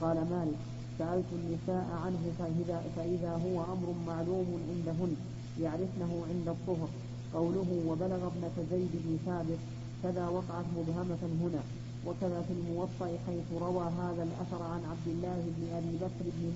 قال 0.00 0.16
مالك 0.16 0.60
سألت 0.98 1.30
النساء 1.32 1.86
عنه 2.04 2.32
فإذا, 2.38 2.82
فإذا 2.96 3.32
هو 3.32 3.62
أمر 3.74 3.94
معلوم 4.06 4.46
عندهن 4.70 5.16
يعرفنه 5.60 6.24
عند 6.30 6.48
الطهر. 6.48 6.88
قوله 7.34 7.82
وبلغ 7.86 8.26
ابنة 8.26 8.56
زيد 8.70 8.90
بن 8.92 9.18
ثابت 9.26 9.58
كذا 10.02 10.28
وقعت 10.28 10.64
مبهمة 10.76 11.22
هنا. 11.42 11.62
وكذا 12.06 12.40
في 12.48 12.52
الموطأ 12.58 13.18
حيث 13.26 13.48
روى 13.60 13.84
هذا 14.00 14.22
الأثر 14.28 14.62
عن 14.62 14.82
عبد 14.90 15.06
الله 15.06 15.38
بن 15.56 15.64
أبي 15.78 15.96
بكر 15.96 16.24
بن 16.36 16.52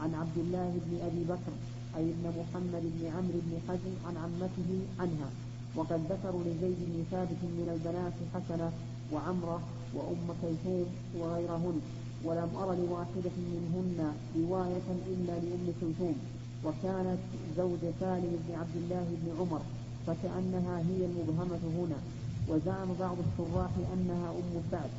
عن 0.00 0.14
عبد 0.14 0.38
الله 0.38 0.70
بن 0.86 0.92
أبي 1.08 1.24
بكر 1.24 1.52
أي 1.96 2.04
ابن 2.14 2.26
محمد 2.40 2.82
بن 2.94 3.06
عمرو 3.06 3.38
بن 3.46 3.54
حزم 3.68 3.94
عن 4.06 4.16
عمته 4.16 4.70
عنها. 5.00 5.30
وقد 5.76 6.00
ذكروا 6.10 6.42
لزيد 6.44 6.78
بن 6.90 7.04
ثابت 7.10 7.40
من 7.42 7.68
البنات 7.74 8.16
حسنة 8.34 8.72
وعمرة 9.12 9.60
وأم 9.94 10.26
كلثوم 10.42 10.86
وغيرهن 11.18 11.80
ولم 12.24 12.50
أر 12.56 12.74
لواحدة 12.74 13.36
منهن 13.54 14.12
رواية 14.36 14.88
إلا 15.12 15.34
لأم 15.44 15.66
كلثوم. 15.80 16.16
وكانت 16.64 17.18
زوج 17.56 17.82
سالم 18.00 18.32
بن 18.48 18.54
عبد 18.60 18.76
الله 18.76 19.06
بن 19.22 19.28
عمر 19.40 19.62
فكأنها 20.06 20.78
هي 20.78 21.00
المبهمة 21.10 21.62
هنا. 21.78 21.98
وزعم 22.48 22.88
بعض 23.00 23.16
الشراح 23.26 23.70
أنها 23.94 24.30
أم 24.30 24.62
سعد 24.70 24.90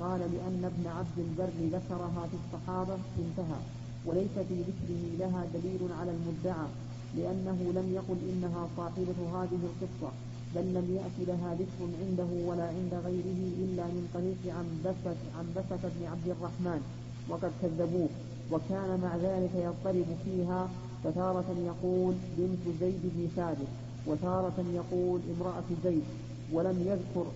قال 0.00 0.20
لأن 0.20 0.62
ابن 0.64 0.86
عبد 0.98 1.18
البر 1.18 1.78
ذكرها 1.78 2.28
في 2.30 2.36
الصحابة 2.42 2.94
انتهى 3.18 3.60
وليس 4.06 4.34
في 4.48 4.54
ذكره 4.68 5.02
لها 5.18 5.46
دليل 5.54 5.92
على 6.00 6.10
المدعى 6.10 6.66
لأنه 7.16 7.58
لم 7.78 7.92
يقل 7.94 8.18
إنها 8.32 8.68
صاحبة 8.76 9.18
هذه 9.34 9.58
القصة 9.70 10.12
بل 10.54 10.74
لم 10.74 10.86
يأت 10.96 11.28
لها 11.28 11.54
ذكر 11.54 11.88
عنده 12.02 12.46
ولا 12.48 12.68
عند 12.68 12.94
غيره 13.04 13.40
إلا 13.64 13.84
من 13.84 14.08
طريق 14.14 14.54
عنبسة 14.58 15.16
عنبسة 15.38 15.82
بن 15.94 16.06
عبد 16.06 16.28
الرحمن 16.28 16.80
وقد 17.28 17.52
كذبوه 17.62 18.08
وكان 18.52 19.00
مع 19.02 19.16
ذلك 19.16 19.50
يضطرب 19.54 20.06
فيها 20.24 20.68
فتارة 21.04 21.54
يقول 21.66 22.14
بنت 22.38 22.76
زيد 22.80 23.00
بن 23.02 23.28
ثابت 23.36 23.68
وتارة 24.06 24.64
يقول 24.74 25.20
امرأة 25.38 25.64
زيد. 25.84 26.02
ولم 26.52 26.78
يذكر 26.90 27.26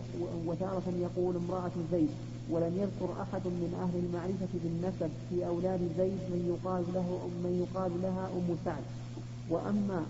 وتارة 0.47 0.83
يقول 1.01 1.37
امرأة 1.37 1.77
زيد 1.93 2.11
ولم 2.51 2.75
يذكر 2.83 3.23
أحد 3.23 3.45
من 3.47 3.71
أهل 3.83 3.97
المعرفة 4.05 4.53
بالنسب 4.63 5.11
في 5.31 5.47
أولاد 5.47 5.81
زيد 5.99 6.23
من 6.33 6.43
يقال 6.53 6.85
له 6.95 7.09
من 7.45 7.53
يقال 7.63 7.93
لها 8.03 8.25
أم 8.37 8.57
سعد. 8.65 8.83
وأما 9.51 10.07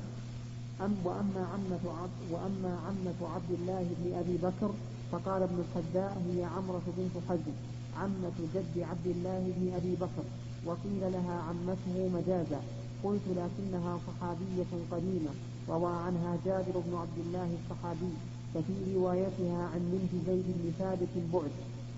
أم 0.80 0.94
وأما 1.04 1.42
عمة 1.52 1.84
عبد 2.00 2.20
وأما 2.32 2.78
عمة 2.86 3.20
عبد 3.34 3.50
الله 3.60 3.86
بن 3.98 4.14
أبي 4.18 4.36
بكر 4.36 4.70
فقال 5.12 5.42
ابن 5.42 5.58
الحداء 5.64 6.22
هي 6.28 6.44
عمرة 6.44 6.82
بنت 6.98 7.14
حزم 7.28 7.56
عمة 7.96 8.38
جد 8.54 8.82
عبد 8.90 9.06
الله 9.06 9.52
بن 9.56 9.74
أبي 9.74 9.94
بكر. 9.94 10.24
وقيل 10.66 11.12
لها 11.12 11.42
عمته 11.48 11.96
مجازا. 12.14 12.60
قلت 13.04 13.26
لكنها 13.28 13.98
صحابية 14.08 14.70
قديمة 14.92 15.30
روى 15.68 15.92
عنها 15.92 16.38
جابر 16.44 16.74
بن 16.86 16.96
عبد 16.96 17.18
الله 17.26 17.48
الصحابي. 17.60 18.12
ففي 18.54 18.94
روايتها 18.94 19.62
عن 19.74 19.80
بنت 19.92 20.26
زيد 20.26 20.44
بن 20.46 20.72
ثابت 20.78 21.08
البعد 21.16 21.50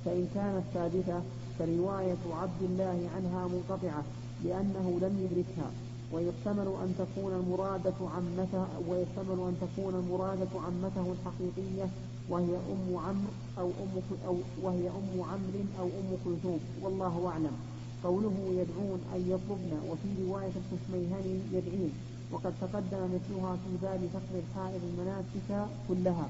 فإن 0.04 0.28
كانت 0.34 0.64
ثابتة 0.74 1.22
فرواية 1.58 2.22
عبد 2.32 2.62
الله 2.62 3.08
عنها 3.16 3.48
منقطعة 3.48 4.04
لأنه 4.44 4.98
لم 5.02 5.14
يدركها 5.24 5.70
ويحتمل 6.12 6.66
أن 6.66 6.94
تكون 6.98 7.32
المرادة 7.32 7.94
عمته 8.16 8.66
ويحتمل 8.88 9.38
أن 9.48 9.56
تكون 9.60 9.94
المرادة 9.94 10.60
عمته 10.66 11.12
الحقيقية 11.12 11.88
وهي 12.28 12.56
أم 12.56 12.96
عمرو 12.96 13.32
أو 13.58 13.66
أم 13.66 14.02
أو 14.26 14.36
وهي 14.62 14.88
أم 14.88 15.22
عمرو 15.22 15.64
أو 15.80 15.86
أم 15.86 16.16
كلثوم 16.24 16.60
والله 16.82 17.28
أعلم. 17.28 17.56
قوله 18.04 18.34
يدعون 18.50 19.00
أي 19.14 19.20
يطلبن 19.30 19.72
وفي 19.90 20.08
رواية 20.28 20.52
الخشميهني 20.62 21.38
يدعين. 21.52 21.92
وقد 22.32 22.52
تقدم 22.60 23.02
مثلها 23.14 23.56
في 23.56 23.70
باب 23.82 24.00
فقر 24.14 24.34
الحائض 24.42 24.80
المناسك 24.90 25.68
كلها. 25.88 26.28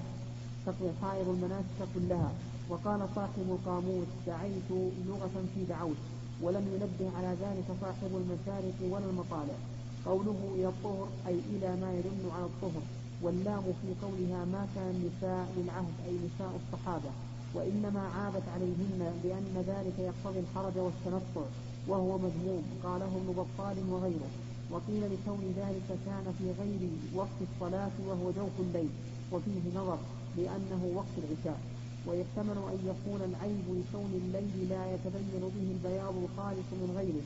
فقر 0.67 0.91
الحائض 0.91 1.29
المناسك 1.29 1.81
كلها. 1.95 2.33
وقال 2.71 3.01
صاحب 3.15 3.47
القاموس 3.49 4.07
دعيت 4.27 4.71
لغة 5.09 5.37
في 5.55 5.65
دعوت 5.69 5.97
ولم 6.43 6.65
ينبه 6.75 7.17
على 7.19 7.37
ذلك 7.45 7.69
صاحب 7.81 8.11
المشارق 8.21 8.79
ولا 8.91 9.05
المطالع. 9.11 9.59
قوله 10.07 10.38
إلى 10.55 10.69
الطهر 10.69 11.09
أي 11.27 11.38
إلى 11.53 11.77
ما 11.81 11.93
يدل 11.93 12.31
على 12.37 12.45
الطهر. 12.45 12.83
واللام 13.23 13.62
في 13.62 13.88
قولها 14.03 14.45
ما 14.45 14.67
كان 14.75 14.91
النساء 14.97 15.47
للعهد 15.57 15.95
أي 16.07 16.15
نساء 16.27 16.53
الصحابة. 16.61 17.11
وإنما 17.55 18.01
عابت 18.01 18.43
عليهن 18.55 19.01
لأن 19.25 19.65
ذلك 19.67 19.99
يقتضي 19.99 20.41
الحرج 20.41 20.79
والتنطع 20.79 21.47
وهو 21.88 22.19
مذموم 22.19 22.62
قاله 22.85 23.07
ابن 23.07 23.33
بطال 23.43 23.77
وغيره. 23.91 24.31
وقيل 24.73 25.03
لكون 25.15 25.43
ذلك 25.57 25.89
كان 26.07 26.35
في 26.39 26.47
غير 26.61 26.83
وقت 27.15 27.39
الصلاة 27.49 27.91
وهو 28.09 28.31
جوف 28.39 28.57
الليل 28.61 28.91
وفيه 29.33 29.65
نظر 29.79 29.99
لأنه 30.37 30.83
وقت 30.95 31.15
العشاء. 31.19 31.61
ويحتمل 32.07 32.59
أن 32.73 32.79
يكون 32.93 33.21
العيب 33.31 33.67
لكون 33.81 34.11
الليل 34.23 34.69
لا 34.69 34.83
يتبين 34.95 35.43
به 35.55 35.67
البياض 35.75 36.15
الخالص 36.25 36.69
من 36.73 36.91
غيره 36.99 37.25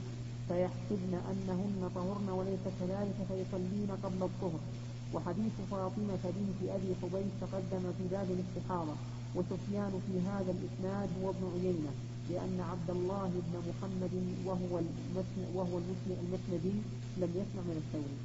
فيحسبن 0.48 1.12
أنهن 1.32 1.90
طهرن 1.94 2.28
وليس 2.38 2.64
كذلك 2.80 3.18
فيصلين 3.28 3.90
قبل 4.04 4.20
الطهر 4.22 4.60
وحديث 5.14 5.52
فاطمة 5.70 6.22
بنت 6.36 6.60
أبي 6.76 6.90
حبيب 7.02 7.28
تقدم 7.40 7.84
في 7.98 8.04
باب 8.10 8.28
الاستحاضة 8.36 8.94
وسفيان 9.36 9.92
في 10.06 10.14
هذا 10.28 10.50
الإسناد 10.56 11.08
هو 11.22 11.30
ابن 11.30 11.44
عيينة. 11.54 11.92
لأن 12.30 12.60
عبد 12.60 12.90
الله 12.90 13.30
بن 13.46 13.54
محمد 13.68 14.14
وهو 14.46 14.80
وهو 15.54 15.78
المسندي 15.78 16.76
لم 17.16 17.30
يسمع 17.34 17.62
من 17.62 17.82
الثوري. 17.86 18.16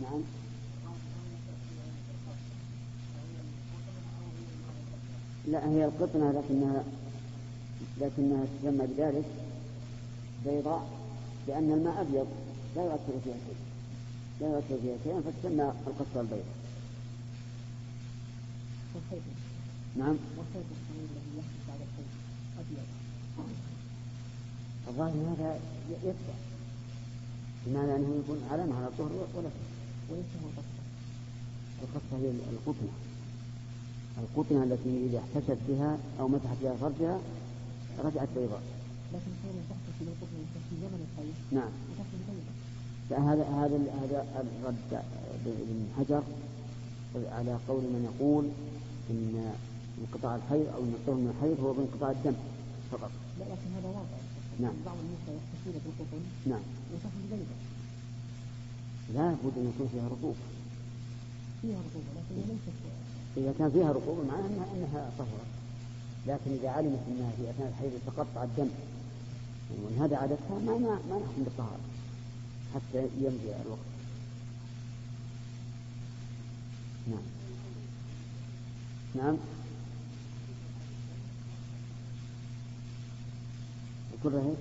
نعم 0.00 0.22
لا 5.46 5.68
هي 5.68 5.84
القطنة 5.84 6.30
لكنها 6.30 6.84
لكنها 8.00 8.44
تسمى 8.44 8.86
بذلك 8.86 9.24
بيضاء 10.46 10.86
لأن 11.48 11.72
الماء 11.72 12.00
أبيض 12.00 12.26
لا 12.76 12.82
يؤثر 12.84 13.20
فيها 13.24 13.34
شيء 13.34 13.73
لا 14.40 14.46
يؤثر 14.46 14.78
فيها 14.82 14.96
شيئا 15.04 15.20
فتسمى 15.20 15.72
القصة 15.86 16.20
البيضاء. 16.20 16.54
نعم. 19.96 20.16
الظاهر 24.88 25.12
هذا 25.12 25.60
يتبع 26.02 26.34
بمعنى 27.66 27.96
أنه 27.96 28.22
يكون 28.24 28.40
علامة 28.50 28.76
على 28.76 28.86
الطهر 28.86 29.12
ولا 29.12 29.50
وليس 30.10 30.26
هو 30.42 30.48
القصة 30.48 30.84
القصة 31.82 32.16
هي 32.22 32.30
القطنة. 32.30 32.92
القطنة 34.18 34.64
التي 34.64 35.06
إذا 35.06 35.18
احتشت 35.18 35.58
بها 35.68 35.98
أو 36.20 36.28
مسحت 36.28 36.56
بها 36.62 36.76
فرجها 36.76 37.20
رجعت 37.98 38.28
بيضاء. 38.36 38.62
لكن 39.12 39.32
كان 39.42 39.54
تحت 39.70 40.00
القطنة 40.00 40.44
في 40.70 40.76
زمن 40.80 41.06
الحي 41.06 41.56
نعم. 41.56 41.70
هذا 43.10 43.44
هذا 43.44 43.76
هذا 44.02 44.26
الرد 44.40 45.02
ابن 45.46 45.86
حجر 45.98 46.22
على 47.16 47.58
قول 47.68 47.82
من 47.82 48.02
يقول 48.10 48.44
إن 49.10 49.52
انقطاع 50.00 50.36
الحيض 50.36 50.66
أو 50.74 50.82
الطهر 50.82 51.14
من 51.14 51.30
الحيض 51.36 51.60
هو 51.64 51.72
بانقطاع 51.72 52.10
الدم 52.10 52.36
فقط. 52.92 53.10
لا 53.38 53.44
لكن 53.44 53.68
هذا 53.76 53.88
واقع. 53.88 54.18
نعم. 54.60 54.74
بعض 54.86 54.96
النساء 55.04 55.34
يحتسون 55.38 55.74
بالقطن. 55.84 56.22
نعم. 56.46 56.64
وتحمل 56.92 57.26
بيضا. 57.30 57.56
لا 59.14 59.26
بد 59.44 59.54
أن 59.58 59.72
يكون 59.74 59.88
فيها 59.92 60.06
رطوبة. 60.14 60.44
فيها 61.62 61.78
رطوبة 61.86 62.10
لكن 62.16 62.34
ليست 62.48 62.76
إذا 63.36 63.54
كان 63.58 63.70
فيها 63.70 63.92
رطوبة 63.92 64.22
معناها 64.24 64.46
أنها, 64.46 64.66
أنها 64.74 65.10
طهرت 65.18 65.50
لكن 66.26 66.50
إذا 66.58 66.68
علمت 66.70 67.02
أنها 67.08 67.30
في 67.36 67.50
أثناء 67.50 67.68
الحيض 67.68 67.92
تقطع 68.06 68.44
الدم 68.44 68.68
وإن 69.70 69.98
هذا 70.02 70.16
عادتها 70.16 70.58
ما 70.66 70.78
ما, 70.78 70.98
ما 71.08 71.16
نحكم 71.18 71.42
بالطهارة 71.44 71.80
حتى 72.74 73.08
يمضي 73.18 73.56
الوقت. 73.64 73.78
نعم. 77.10 77.22
نعم. 79.14 79.36
كلها 84.22 84.42
هيك 84.42 84.56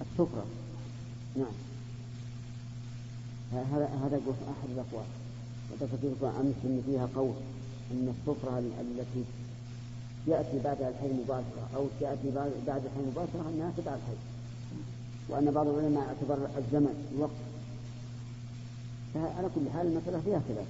السفرة 0.00 0.46
نعم. 1.36 1.52
هذا 3.52 3.86
هذا 3.86 4.16
أحد 4.48 4.70
الأقوال. 4.70 5.06
وذكرت 5.70 6.04
أمس 6.40 6.54
أن 6.64 6.82
فيها 6.86 7.08
قول 7.16 7.34
أن 7.90 8.14
السفرة 8.18 8.58
التي 8.58 9.24
يأتي 10.26 10.58
بعدها 10.64 10.88
الحي 10.88 11.08
مباشرة 11.08 11.68
أو 11.76 11.86
تأتي 12.00 12.30
بعد 12.66 12.82
الحي 12.84 13.00
مباشرة 13.10 13.50
أنها 13.54 13.72
تبع 13.76 13.94
الحي. 13.94 14.16
وأن 15.28 15.50
بعض 15.50 15.66
العلماء 15.66 16.08
اعتبر 16.08 16.48
الزمن 16.58 17.12
الوقت 17.16 17.30
فعلى 19.14 19.48
كل 19.54 19.70
حال 19.74 19.86
المسألة 19.86 20.20
فيها 20.20 20.42
خلاف. 20.48 20.66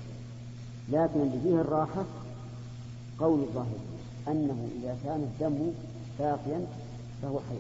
لكن 0.89 1.21
اللي 1.21 1.41
فيه 1.43 1.61
الراحة 1.61 2.05
قول 3.19 3.41
الظاهر 3.41 3.79
أنه 4.29 4.69
إذا 4.81 4.97
كان 5.05 5.21
الدم 5.21 5.73
باقيا 6.19 6.67
فهو 7.23 7.39
حي. 7.39 7.59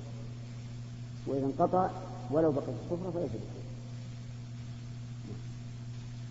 وإذا 1.26 1.46
انقطع 1.46 1.90
ولو 2.30 2.52
بقي 2.52 2.72
الصفرة 2.85 3.11
فليس 3.11 3.30
بحي 3.30 3.66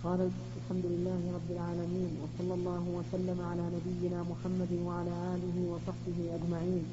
قال 0.04 0.30
الحمد 0.66 0.86
لله 0.86 1.22
رب 1.38 1.50
العالمين 1.56 2.12
وصلى 2.22 2.54
الله 2.60 2.84
وسلم 2.98 3.40
على 3.50 3.64
نبينا 3.76 4.20
محمد 4.32 4.72
وعلى 4.88 5.14
آله 5.34 5.58
وصحبه 5.72 6.20
أجمعين. 6.38 6.86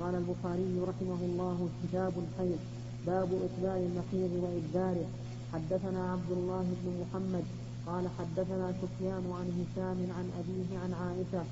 قال 0.00 0.14
البخاري 0.22 0.74
رحمه 0.90 1.20
الله 1.28 1.58
كتاب 1.82 2.14
الحيض 2.24 2.60
باب 3.06 3.30
إتباع 3.46 3.76
المحيض 3.76 4.32
وإدباره 4.42 5.06
حدثنا 5.52 6.02
عبد 6.12 6.30
الله 6.38 6.66
بن 6.80 6.88
محمد 7.02 7.44
قال 7.86 8.04
حدثنا 8.18 8.66
سفيان 8.82 9.24
عن 9.38 9.46
هشام 9.58 9.98
عن 10.18 10.26
أبيه 10.40 10.70
عن 10.82 10.92
عائشة 11.02 11.42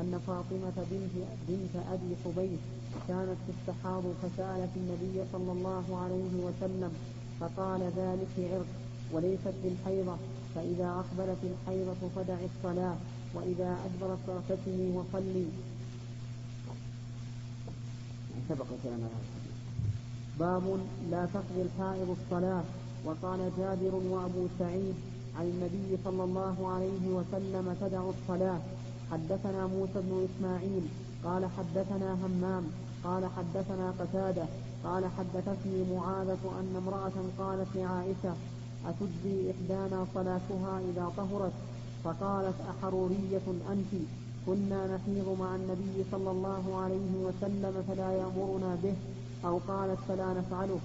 أن 0.00 0.12
فاطمة 0.26 0.76
بنت, 0.90 1.14
بنت 1.48 1.74
أبي 1.94 2.10
حبيب 2.22 2.60
كانت 3.08 3.38
تستحاض 3.48 4.04
فسألت 4.20 4.72
النبي 4.76 5.16
صلى 5.32 5.52
الله 5.56 5.86
عليه 6.02 6.34
وسلم 6.46 6.92
فقال 7.40 7.80
ذلك 8.00 8.34
عرق 8.52 8.70
وليست 9.12 9.54
بالحيضة. 9.62 10.16
فإذا 10.54 10.88
أقبلت 11.02 11.38
الحيضة 11.42 12.08
فدع 12.16 12.36
الصلاة 12.50 12.96
وإذا 13.34 13.78
أدبرت 13.86 14.18
فاغتسلي 14.26 14.90
وصلي 14.96 15.46
سبق 18.48 18.66
كلام 18.82 19.00
باب 20.40 20.62
لا 21.10 21.26
تقضي 21.34 21.62
الحائض 21.62 22.16
الصلاة 22.20 22.64
وقال 23.04 23.50
جابر 23.58 23.94
وأبو 23.94 24.46
سعيد 24.58 24.94
عن 25.38 25.44
النبي 25.44 25.98
صلى 26.04 26.24
الله 26.24 26.68
عليه 26.68 27.08
وسلم 27.08 27.76
تدع 27.80 28.02
الصلاة. 28.08 28.60
حدثنا 29.12 29.66
موسى 29.66 29.92
بن 29.94 30.26
إسماعيل 30.28 30.82
قال 31.24 31.46
حدثنا 31.46 32.14
همام 32.14 32.64
قال 33.04 33.26
حدثنا 33.36 33.94
قتادة 34.00 34.46
قال 34.84 35.04
حدثتني 35.18 35.94
معاذة 35.96 36.44
أن 36.60 36.76
امرأة 36.76 37.12
قالت 37.38 37.68
لعائشة 37.74 38.34
أتجزي 38.88 39.50
إحدانا 39.50 40.06
صلاتها 40.14 40.80
إذا 40.90 41.12
طهرت؟ 41.16 41.52
فقالت 42.04 42.54
أحرورية 42.70 43.46
أنت. 43.72 44.02
كنا 44.46 44.86
نحيض 44.86 45.36
مع 45.40 45.54
النبي 45.54 46.04
صلى 46.12 46.30
الله 46.30 46.76
عليه 46.82 47.12
وسلم 47.26 47.84
فلا 47.88 48.12
يأمرنا 48.12 48.76
به 48.82 48.94
أو 49.44 49.60
قالت 49.68 49.98
فلا 50.08 50.34
نفعله. 50.34 50.78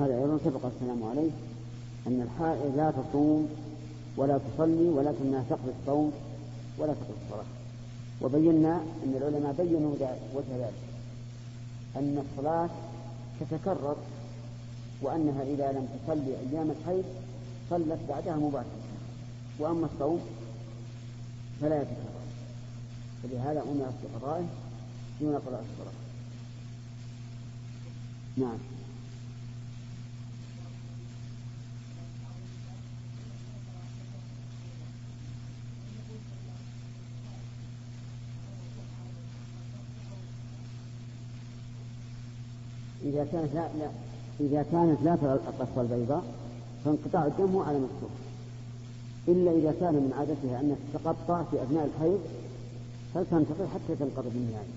هذا 0.00 0.14
أيضا 0.14 0.38
سبق 0.44 0.66
السلام 0.66 1.04
عليه 1.10 1.30
أن 2.06 2.20
الحائض 2.20 2.76
لا 2.76 2.90
تصوم 2.90 3.48
ولا 4.16 4.38
تصلي 4.38 4.88
ولكنها 4.88 5.44
تقضي 5.50 5.72
الصوم 5.80 6.12
ولا 6.78 6.92
تقضي 6.92 7.14
الصلاة. 7.24 7.44
وبينا 8.22 8.80
أن 9.04 9.14
العلماء 9.16 9.54
بينوا 9.58 9.94
وجه 10.34 10.56
ذلك 10.58 10.82
أن 11.96 12.24
الصلاة 12.24 12.68
تتكرر 13.40 13.96
وأنها 15.02 15.42
إذا 15.42 15.72
لم 15.72 15.88
تصلي 15.98 16.36
أيام 16.36 16.70
الحيض 16.70 17.04
صلت 17.70 17.98
بعدها 18.08 18.36
مباشرة. 18.36 18.86
وأما 19.58 19.88
الصوم 19.94 20.20
فلا 21.60 21.82
يتكرر 21.82 22.16
فلهذا 23.22 23.62
أمر 23.62 23.92
في 24.02 24.08
قضائه 24.14 24.46
دون 25.20 25.34
قضاء 25.34 25.64
الصلاة 25.72 25.92
نعم. 28.36 28.58
إذا 43.04 43.26
كانت 43.32 43.54
لا, 43.54 43.68
لا 43.78 43.90
إذا 44.40 44.62
كانت 44.62 44.98
لا 45.02 45.16
ترى 45.16 45.32
القصوى 45.32 45.82
البيضاء 45.84 46.24
فانقطاع 46.84 47.26
الدم 47.26 47.52
هو 47.52 47.62
على 47.62 47.78
مكتوب. 47.78 48.10
إلا 49.28 49.50
إذا 49.50 49.72
كان 49.80 49.94
من 49.94 50.12
عادتها 50.18 50.60
أن 50.60 50.76
تتقطع 50.92 51.42
في 51.42 51.62
أثناء 51.62 51.84
الحيض 51.86 52.20
فلتنتظر 53.14 53.66
حتى 53.74 53.96
تنقضي 53.96 54.28
بالنهاية 54.28 54.74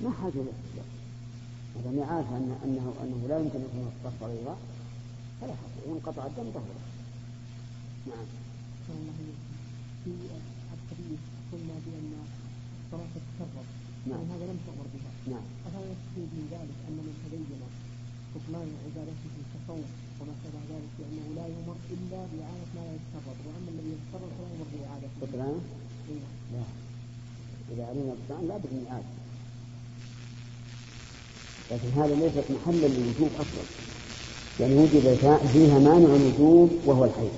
ما 0.00 0.10
حاجة 0.10 0.32
للاحتجاج 0.34 0.90
إذا 1.80 1.90
ما 1.90 2.04
عارف 2.06 2.26
أن 2.30 2.56
أنه 2.64 2.92
أنه 3.02 3.28
لا 3.28 3.38
يمكن 3.38 3.58
أن 3.58 3.64
يكون 3.64 3.92
القصة 3.92 4.34
بيضاء 4.34 4.58
فلا 5.40 5.54
حاجة. 5.54 5.92
وانقطع 5.92 6.26
الدم 6.26 6.50
طهر 6.54 6.64
نعم. 8.06 8.26
في 10.04 10.10
الحديث 10.10 11.20
قلنا 11.52 11.74
بأن 11.86 12.12
الصلاة 12.86 13.06
تتكرر. 13.14 13.83
نعم. 14.10 14.24
هذا 14.32 14.44
لم 14.50 14.58
تؤمر 14.66 14.86
بها. 14.94 15.10
نعم. 15.32 15.46
أفلا 15.66 15.82
يستفيد 15.92 16.30
من 16.38 16.46
ذلك 16.54 16.78
أن 16.88 16.96
من 17.06 17.14
تبين 17.22 17.44
بطلان 18.34 18.68
عبادته 18.84 19.32
التصوف 19.42 19.90
وما 20.20 20.34
شابه 20.42 20.60
ذلك 20.72 20.90
بأنه 20.98 21.26
لا 21.38 21.46
يؤمر 21.54 21.76
إلا 21.94 22.18
بإعادة 22.30 22.66
ما 22.74 22.82
لا 22.86 22.92
يتكرر 22.96 23.36
وأما 23.46 23.68
الذي 23.74 23.90
يتكرر 23.96 24.28
فلا 24.36 24.48
يؤمر 24.52 24.66
بإعادته 24.74 25.16
بطلان؟ 25.22 25.60
لا 26.52 26.64
إذا 27.72 27.86
علمنا 27.86 28.14
بطلان 28.18 28.48
لا 28.48 28.56
بد 28.56 28.72
من 28.72 28.86
إعادة. 28.90 29.12
لكن 31.70 31.88
هذا 32.00 32.14
ليست 32.14 32.50
محلا 32.50 32.86
للوجوب 32.86 33.30
أصلا. 33.34 33.64
يعني 34.60 34.74
وجد 34.74 35.16
فيها 35.52 35.78
مانع 35.78 36.14
الوجوب 36.14 36.70
وهو 36.86 37.04
الحي 37.04 37.28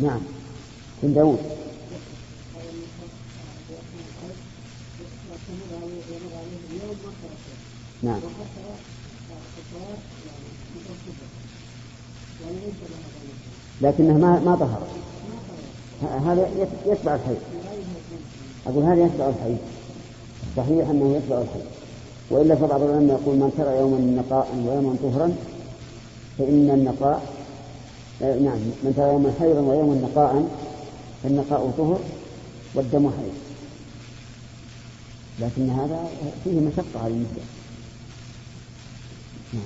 نعم. 0.00 0.20
بن 1.02 1.14
داود. 1.14 1.55
نعم. 8.02 8.20
لكنه 13.80 14.18
ما 14.18 14.40
ما 14.40 14.56
طهر 14.56 14.82
هذا 16.02 16.48
يتبع 16.86 17.14
الحي 17.14 17.36
أقول 18.66 18.84
هذا 18.84 19.04
يتبع 19.04 19.28
الحي 19.28 19.56
صحيح 20.56 20.88
أنه 20.88 21.16
يتبع 21.16 21.38
الحي 21.38 21.60
وإلا 22.30 22.54
فبعض 22.54 22.82
العلماء 22.82 23.20
يقول 23.22 23.36
من 23.36 23.52
ترى 23.58 23.76
يوما 23.76 23.98
نقاء 23.98 24.48
ويوما 24.66 24.96
طهرا 25.02 25.36
فإن 26.38 26.70
النقاء 26.70 27.22
آه 28.22 28.38
نعم 28.38 28.58
من 28.82 28.94
ترى 28.96 29.08
يوما 29.08 29.32
حيضا 29.40 29.60
ويوما 29.60 29.94
نقاء 29.94 30.48
فالنقاء 31.22 31.72
طهر 31.78 32.00
والدم 32.74 33.10
حيض. 33.10 33.35
لكن 35.40 35.70
هذا 35.70 36.08
فيه 36.44 36.60
مشقة 36.60 37.00
على 37.04 37.12
النساء 37.12 37.44
نعم. 39.52 39.62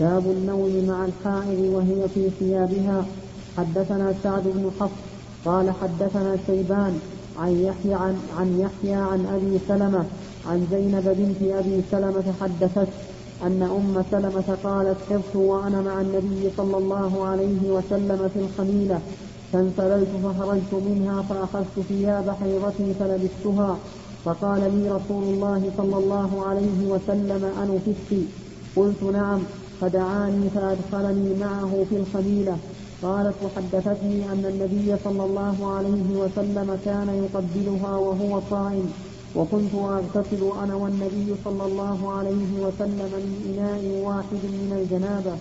باب 0.00 0.30
النوم 0.30 0.84
مع 0.88 1.04
الحائض 1.04 1.58
وهي 1.58 2.08
في 2.14 2.30
ثيابها. 2.40 3.04
حدثنا 3.56 4.14
سعد 4.22 4.42
بن 4.44 4.70
حفص 4.80 4.90
قال 5.44 5.70
حدثنا 5.82 6.36
شيبان 6.46 7.00
عن 7.38 7.50
يحيى 7.50 7.94
عن, 7.94 8.18
عن 8.38 8.60
يحيى 8.60 8.94
عن 8.94 9.26
أبي 9.26 9.58
سلمة 9.68 10.04
عن 10.46 10.66
زينب 10.70 11.04
بنت 11.04 11.52
أبي 11.52 11.82
سلمة 11.90 12.34
حدثت 12.40 12.88
أن 13.42 13.62
أم 13.62 14.04
سلمة 14.10 14.56
قالت 14.64 14.96
حفظت 15.10 15.36
وأنا 15.36 15.80
مع 15.80 16.00
النبي 16.00 16.50
صلى 16.56 16.76
الله 16.76 17.26
عليه 17.26 17.70
وسلم 17.70 18.30
في 18.34 18.40
الخميلة. 18.40 19.00
فانسللت 19.52 20.08
فخرجت 20.24 20.72
منها 20.72 21.22
فأخذت 21.22 21.86
ثياب 21.88 22.36
حيضتي 22.40 22.94
فلبستها. 23.00 23.78
فقال 24.24 24.60
لي 24.60 24.90
رسول 24.90 25.22
الله 25.22 25.70
صلى 25.76 25.96
الله 25.96 26.46
عليه 26.46 26.86
وسلم 26.86 27.44
أنفست 27.44 28.28
قلت 28.76 29.02
نعم. 29.02 29.40
فدعاني 29.80 30.50
فأدخلني 30.50 31.34
معه 31.40 31.86
في 31.90 31.96
الخميلة 31.96 32.56
قالت 33.02 33.34
وحدثتني 33.44 34.32
أن 34.32 34.44
النبي 34.44 34.96
صلى 35.04 35.24
الله 35.24 35.72
عليه 35.72 36.16
وسلم 36.16 36.78
كان 36.84 37.08
يقبلها 37.24 37.96
وهو 37.96 38.40
صائم. 38.50 38.92
وكنت 39.36 39.74
أغتسل 39.74 40.50
أنا 40.62 40.74
والنبي 40.74 41.34
صلى 41.44 41.64
الله 41.64 42.12
عليه 42.12 42.50
وسلم 42.60 43.10
من 43.14 43.24
إناء 43.48 44.02
واحد 44.04 44.42
من 44.44 44.72
الجنابة. 44.82 45.36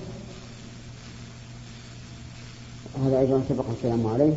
هذا 3.05 3.19
أيضا 3.19 3.41
سبق 3.49 3.65
الكلام 3.77 4.07
عليه. 4.07 4.33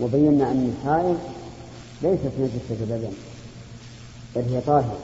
وبينا 0.00 0.50
أن 0.50 0.72
الحائض 0.74 1.18
ليست 2.02 2.32
نجسة 2.40 2.84
بدن 2.84 3.12
بل 4.36 4.42
هي 4.42 4.60
طاهرة 4.60 4.98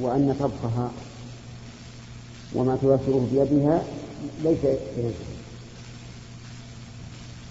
وأن 0.00 0.34
طبخها 0.40 0.90
وما 2.54 2.78
توفره 2.82 3.28
بيدها 3.32 3.82
ليس 4.44 4.58
بنجس 4.96 5.32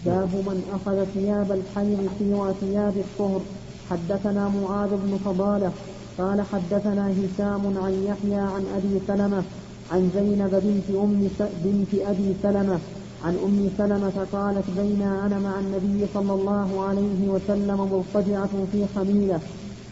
باب 0.05 0.29
من 0.35 0.63
أخذ 0.73 1.05
ثياب 1.13 1.51
الحيض 1.51 2.09
سوى 2.19 2.53
ثياب 2.61 2.97
الطهر. 2.97 3.41
حدثنا 3.89 4.49
معاذ 4.49 4.89
بن 4.89 5.19
فضالة 5.25 5.71
قال 6.17 6.41
حدثنا 6.53 7.11
هشام 7.11 7.77
عن 7.83 8.05
يحيى 8.07 8.39
عن 8.39 8.65
أبي 8.75 8.99
سلمة 9.07 9.43
عن 9.91 10.11
زينب 10.15 10.51
بنت 10.63 10.97
أم 10.97 11.29
بنت 11.63 12.01
أبي 12.09 12.35
سلمة 12.43 12.79
عن 13.25 13.35
أم 13.45 13.69
سلمة 13.77 14.27
قالت 14.33 14.65
بين 14.77 15.01
أنا 15.01 15.39
مع 15.39 15.59
النبي 15.59 16.05
صلى 16.13 16.33
الله 16.33 16.85
عليه 16.89 17.29
وسلم 17.29 17.79
مضطجعة 17.79 18.49
في 18.71 18.85
خميلة 18.95 19.39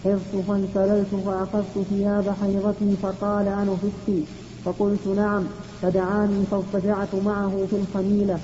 حفظت 0.04 0.44
فانسللت 0.48 1.08
فأخذت 1.26 1.86
ثياب 1.90 2.34
حيضتي 2.42 2.96
فقال 3.02 3.48
أنا 3.48 3.76
فتي 3.76 4.24
فقلت 4.66 5.08
نعم 5.08 5.44
فدعاني 5.82 6.44
فاضطجعت 6.52 7.16
معه 7.26 7.52
في 7.70 7.76
الخميلة 7.76 8.40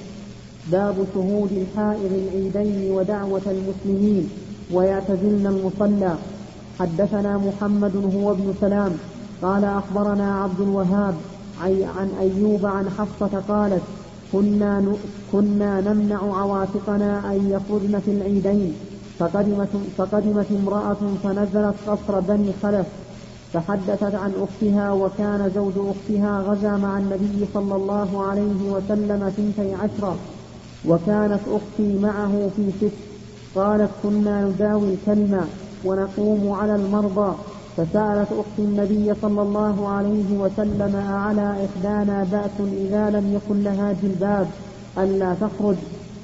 باب 0.72 0.96
شهود 1.14 1.52
الحائض 1.52 2.12
العيدين 2.14 2.92
ودعوة 2.92 3.42
المسلمين 3.46 4.30
ويعتزلن 4.72 5.48
المصلى. 5.48 6.16
حدثنا 6.80 7.38
محمد 7.38 7.96
هو 8.16 8.32
ابن 8.32 8.54
سلام. 8.62 8.98
قال 9.42 9.64
أخبرنا 9.64 10.44
عبد 10.44 10.62
الوهاب 10.62 11.16
عن 11.98 12.10
أيوب 12.20 12.66
عن 12.66 12.90
حفصة 12.90 13.42
قالت 13.48 13.82
كنا 14.32 14.94
كنا 15.32 15.82
نمنع 15.82 16.40
عواتقنا 16.42 17.32
أن 17.32 17.50
يخرجن 17.50 18.00
في 18.00 18.12
العيدين. 18.12 18.74
فقدمت, 19.20 19.70
فقدمت 19.98 20.46
امرأة 20.52 20.98
فنزلت 21.24 21.76
قصر 21.88 22.20
بني 22.20 22.52
خلف 22.64 22.88
فحدثت 23.54 24.16
عن 24.16 24.32
أختها 24.44 24.92
وكان 24.92 25.52
زوج 25.56 25.74
أختها 25.78 26.42
غزا 26.42 26.78
مع 26.78 26.98
النبي 26.98 27.46
صلى 27.54 27.76
الله 27.76 28.24
عليه 28.24 28.72
وسلم 28.72 29.30
ثنتي 29.30 29.74
عشرة 29.74 30.18
وكانت 30.88 31.40
أختي 31.52 32.00
معه 32.00 32.50
في 32.56 32.72
ست. 32.72 32.98
قالت 33.56 33.92
كنا 34.04 34.42
نداوي 34.42 34.94
الكلمة 34.94 35.46
ونقوم 35.86 36.52
على 36.52 36.76
المرضى. 36.76 37.36
فسألت 37.78 38.28
أخت 38.32 38.60
النبي 38.60 39.14
صلى 39.22 39.42
الله 39.42 39.88
عليه 39.88 40.38
وسلم 40.38 40.96
أعلى 41.10 41.56
إحدانا 41.66 42.24
بأس 42.32 42.68
إذا 42.74 43.10
لم 43.10 43.34
يكن 43.34 43.64
لها 43.64 43.96
جلباب 44.04 44.48
ألا 44.98 45.34
تخرج؟ 45.34 45.76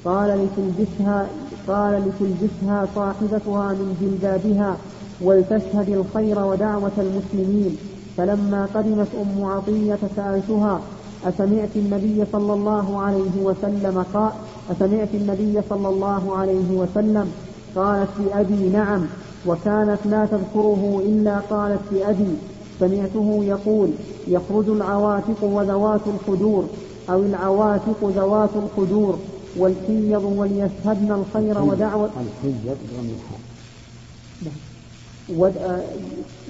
قال 0.04 0.28
لتلبسها 0.46 1.26
قال 1.68 1.92
لتلبسها 2.06 2.86
صاحبتها 2.94 3.72
من 3.72 3.96
جلبابها 4.00 4.76
ولتشهد 5.20 5.88
الخير 5.88 6.38
ودعوة 6.44 6.92
المسلمين. 6.98 7.76
فلما 8.16 8.68
قدمت 8.74 9.08
أم 9.22 9.44
عطية 9.44 9.98
سألتها 10.16 10.80
أسمعت 11.24 11.76
النبي 11.76 12.24
صلى 12.32 12.52
الله 12.52 13.00
عليه 13.00 13.42
وسلم 13.42 14.04
قال 14.14 14.32
أسمعت 14.70 15.08
النبي 15.14 15.60
صلى 15.70 15.88
الله 15.88 16.36
عليه 16.36 16.70
وسلم 16.70 17.32
قالت 17.76 18.08
بأبي 18.18 18.68
نعم. 18.68 19.06
وكانت 19.46 19.98
لا 20.04 20.26
تذكره 20.26 21.02
إلا 21.06 21.38
قالت 21.38 21.80
بأبي 21.92 22.34
سمعته 22.80 23.44
يقول 23.44 23.90
يخرج 24.28 24.68
العواتق 24.68 25.44
وذوات 25.44 26.00
الخدور 26.06 26.64
أو 27.10 27.22
العواتق 27.22 28.12
ذوات 28.16 28.50
الخدور 28.56 29.18
والحيض 29.56 30.24
وليشهدن 30.36 31.10
الخير 31.12 31.62
ودعوة 31.62 32.10
الحيض. 32.20 32.76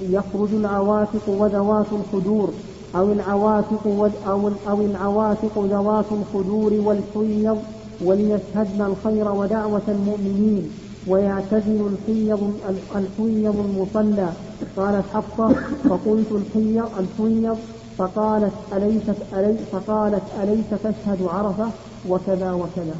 يخرج 0.02 0.48
العواتق 0.52 1.28
وذوات 1.28 1.87
الخدور 1.92 2.50
أو 2.96 3.12
العواتق. 3.12 4.11
أو 4.26 4.50
أو 4.68 4.81
العواتق 4.81 5.59
ذوات 5.59 6.05
الخدور 6.12 6.72
والحيض 6.72 7.59
وليشهدن 8.05 8.81
الخير 8.81 9.33
ودعوة 9.33 9.83
المؤمنين 9.88 10.70
ويعتزل 11.07 11.88
الحيض 11.93 12.61
الحيض 12.97 13.57
المصلى 13.59 14.33
قالت 14.77 15.05
حفصة 15.15 15.55
فقلت 15.88 16.27
الحيض 16.33 16.91
الحيض 16.99 17.59
فقالت 17.99 18.53
أليست 18.73 19.17
ألي 19.33 19.57
فقالت 19.73 20.23
أليس 20.43 20.65
تشهد 20.71 21.23
عرفة؟ 21.23 21.71
وكذا 22.09 22.53
وكذا. 22.53 22.95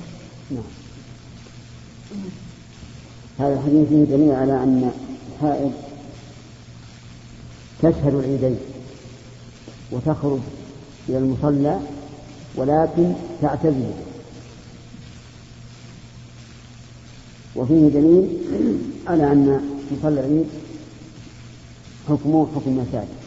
نعم. 0.51 0.62
هذا 3.38 3.55
الحديث 3.55 3.88
فيه 3.88 4.05
دليل 4.05 4.31
على 4.31 4.53
أن 4.53 4.91
الحائض 5.33 5.73
تشهد 7.83 8.15
العيدين 8.15 8.57
وتخرج 9.93 10.41
إلى 11.09 11.19
المصلى 11.19 11.79
ولكن 12.57 13.12
تعتزل. 13.43 13.93
وفيه 17.57 17.88
دليل 17.88 18.29
على 19.07 19.33
أن 19.33 19.61
مصلى 19.93 20.21
العيد 20.21 20.47
حكمه 22.09 22.47
حكم 22.55 22.71
المساجد 22.71 23.23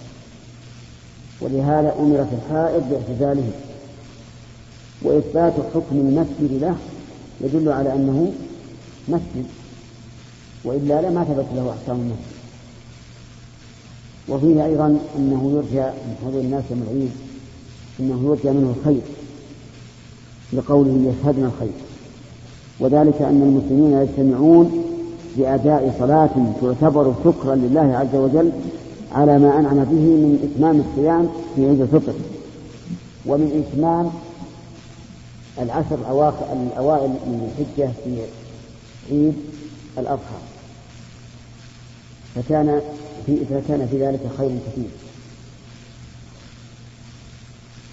ولهذا 1.41 1.95
أمرت 1.99 2.27
الحائض 2.33 2.83
باعتزاله. 2.89 3.51
وإثبات 5.01 5.53
حكم 5.73 5.95
المسجد 5.95 6.61
له 6.61 6.75
يدل 7.41 7.69
على 7.71 7.93
أنه 7.93 8.33
مسجد 9.07 9.45
وإلا 10.63 11.01
لما 11.01 11.23
ثبت 11.23 11.45
له 11.55 11.75
أحكام 11.79 11.95
المسجد. 11.95 12.35
وفيه 14.29 14.65
أيضا 14.65 14.99
أنه 15.17 15.51
يرجى 15.55 15.85
من 15.85 16.15
حضور 16.25 16.41
الناس 16.41 16.63
يوم 16.71 16.83
العيد 16.89 17.11
أنه 17.99 18.25
يرجى 18.25 18.57
منه 18.57 18.75
الخير 18.79 19.01
لقوله 20.53 21.13
يشهدنا 21.13 21.47
الخير. 21.47 21.84
وذلك 22.79 23.21
أن 23.21 23.41
المسلمين 23.41 23.93
يجتمعون 24.01 24.83
بأداء 25.37 25.95
صلاة 25.99 26.53
تعتبر 26.61 27.13
شكرا 27.23 27.55
لله 27.55 27.97
عز 27.97 28.15
وجل 28.15 28.51
على 29.11 29.39
ما 29.39 29.59
أنعم 29.59 29.83
به 29.83 29.95
من 29.95 30.51
إتمام 30.51 30.83
الصيام 30.89 31.29
في 31.55 31.65
عيد 31.65 31.81
الفطر. 31.81 32.13
ومن 33.25 33.65
إتمام 33.67 34.11
العشر 35.59 35.95
الأوائل 36.53 37.09
من 37.09 37.51
الحجة 37.51 37.91
في 38.03 38.21
عيد 39.11 39.33
الأضحى. 39.97 40.39
فكان 42.35 42.81
في 43.25 43.37
فكان 43.45 43.87
في 43.91 44.05
ذلك 44.05 44.21
خير 44.37 44.51
كثير. 44.67 44.89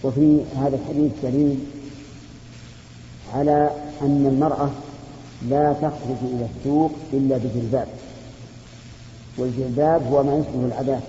وفي 0.04 0.40
هذا 0.56 0.76
الحديث 0.76 1.12
دليل 1.22 1.58
على 3.34 3.70
أن 4.02 4.26
المرأة 4.26 4.70
لا 5.48 5.72
تخرج 5.72 6.20
إلى 6.22 6.46
السوق 6.56 6.92
إلا 7.12 7.36
بجلباب. 7.36 7.86
والجلباب 9.38 10.02
هو 10.12 10.22
ما 10.22 10.36
يشبه 10.36 10.66
العباءة 10.66 11.02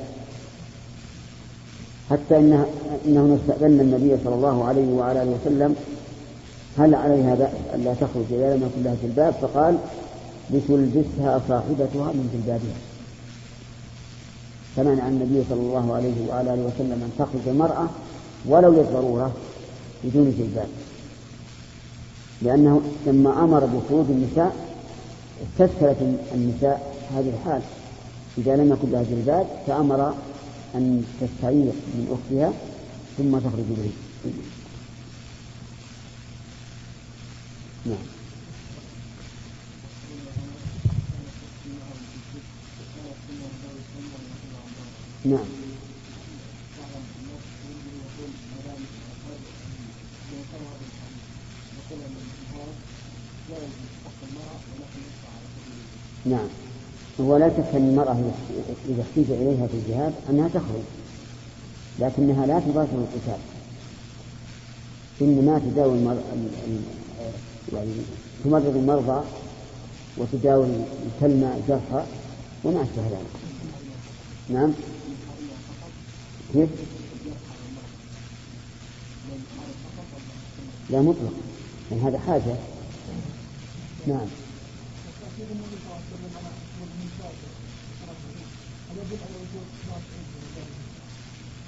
حتى 2.10 2.38
إنه 2.38 2.66
إنه 3.06 3.40
استأذن 3.42 3.80
النبي 3.80 4.24
صلى 4.24 4.36
الله 4.36 4.66
عليه 4.66 4.94
وعلى 4.94 5.24
آله 5.24 5.38
وسلم 5.42 5.76
هل 6.78 6.96
عليها 6.96 7.36
بأس 7.36 7.52
ألا 7.76 7.94
تخرج 7.94 8.26
إذا 8.32 8.56
لم 8.56 8.64
يكن 8.64 8.84
لها 8.84 8.96
جلباب؟ 9.04 9.34
فقال 9.34 9.78
لتلبسها 10.50 11.42
صاحبتها 11.48 12.12
من 12.12 12.30
جلبابها. 12.34 12.78
فمنع 14.76 15.08
النبي 15.08 15.44
صلى 15.50 15.62
الله 15.62 15.96
عليه 15.96 16.30
وعلى 16.30 16.54
آله 16.54 16.64
وسلم 16.64 16.92
أن 16.92 17.12
تخرج 17.20 17.48
المرأة 17.48 17.88
ولو 18.46 18.72
للضرورة 18.72 19.32
بدون 20.04 20.36
جلباب. 20.38 20.68
لأنه 22.44 22.82
لما 23.08 23.44
أمر 23.44 23.66
بخروج 23.66 24.06
النساء 24.10 24.56
استشكلت 25.44 25.98
النساء 26.34 26.96
هذه 27.16 27.30
الحال. 27.30 27.62
إذا 28.38 28.56
لم 28.56 28.72
يكن 28.74 28.92
لها 28.92 29.04
جلباب 29.04 29.48
فأمر 29.68 30.14
أن 30.76 31.04
تستعير 31.22 31.72
من 31.96 32.08
أختها 32.12 32.54
ثم 33.18 33.40
تخرج 33.40 33.66
به 33.70 33.92
نعم. 37.86 37.98
نعم. 45.26 45.63
نعم. 56.26 56.48
هو 57.22 57.38
لا 57.38 57.50
شك 57.50 57.76
أن 57.76 57.90
المرأة 57.90 58.18
إذا 58.90 59.02
احتيج 59.02 59.32
إليها 59.32 59.68
في 59.68 59.74
الجهاد 59.74 60.14
أنها 60.30 60.48
تخرج 60.48 60.84
لكنها 62.00 62.46
لا 62.46 62.60
تباشر 62.60 62.98
القتال. 62.98 63.40
إنما 65.22 65.60
تداوي 65.60 65.98
المر... 65.98 66.18
يعني 67.74 67.92
تمرض 68.44 68.76
المرضى 68.76 69.24
وتداوي 70.18 70.68
تلمى 71.22 71.54
الجرحى 71.58 72.06
وما 72.64 72.82
أشبه 72.84 73.04
ذلك. 73.04 73.34
نعم. 74.50 74.72
كيف؟ 76.54 76.70
لا 80.90 81.02
مطلق 81.02 81.34
يعني 81.92 82.04
هذا 82.04 82.20
حاجة. 82.20 82.56
نعم. 84.08 84.28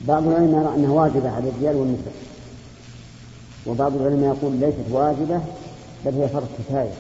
بعض 0.08 0.28
العلماء 0.28 0.62
يرى 0.62 0.76
أنها 0.76 0.92
واجبة 0.92 1.30
على 1.30 1.50
الرجال 1.50 1.76
والنساء. 1.76 2.14
وبعض 3.68 3.96
العلماء 3.96 4.36
يقول 4.36 4.56
ليست 4.56 4.92
واجبة 4.92 5.42
بل 6.06 6.14
هي 6.14 6.28
فرض 6.28 6.48
كفاية. 6.60 6.94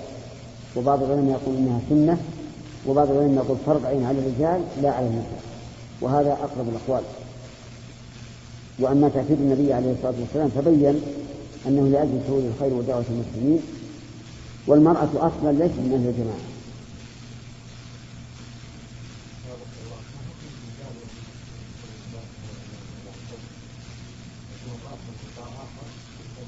وبعض 0.75 1.03
العلماء 1.03 1.41
يقول 1.41 1.57
إنها 1.57 1.79
سنة 1.89 2.17
وبعض 2.87 3.11
العلماء 3.11 3.45
يقول 3.45 3.57
فرض 3.65 3.85
عين 3.85 4.05
على 4.05 4.19
الرجال 4.19 4.61
لا 4.81 4.91
على 4.91 5.07
النساء. 5.07 5.41
وهذا 6.01 6.31
أقرب 6.31 6.69
الأقوال. 6.69 7.03
وأما 8.79 9.09
تأكيد 9.09 9.41
النبي 9.41 9.73
عليه 9.73 9.91
الصلاة 9.91 10.13
والسلام 10.19 10.49
فبين 10.49 11.01
أنه 11.67 11.87
لأجل 11.87 12.19
شهود 12.27 12.43
الخير 12.43 12.73
ودعوة 12.73 13.05
المسلمين 13.09 13.59
والمرأة 14.67 15.09
أصلا 15.15 15.51
ليست 15.51 15.79
من 15.79 15.93
أهل 15.93 16.09
الجماعة. 16.09 16.54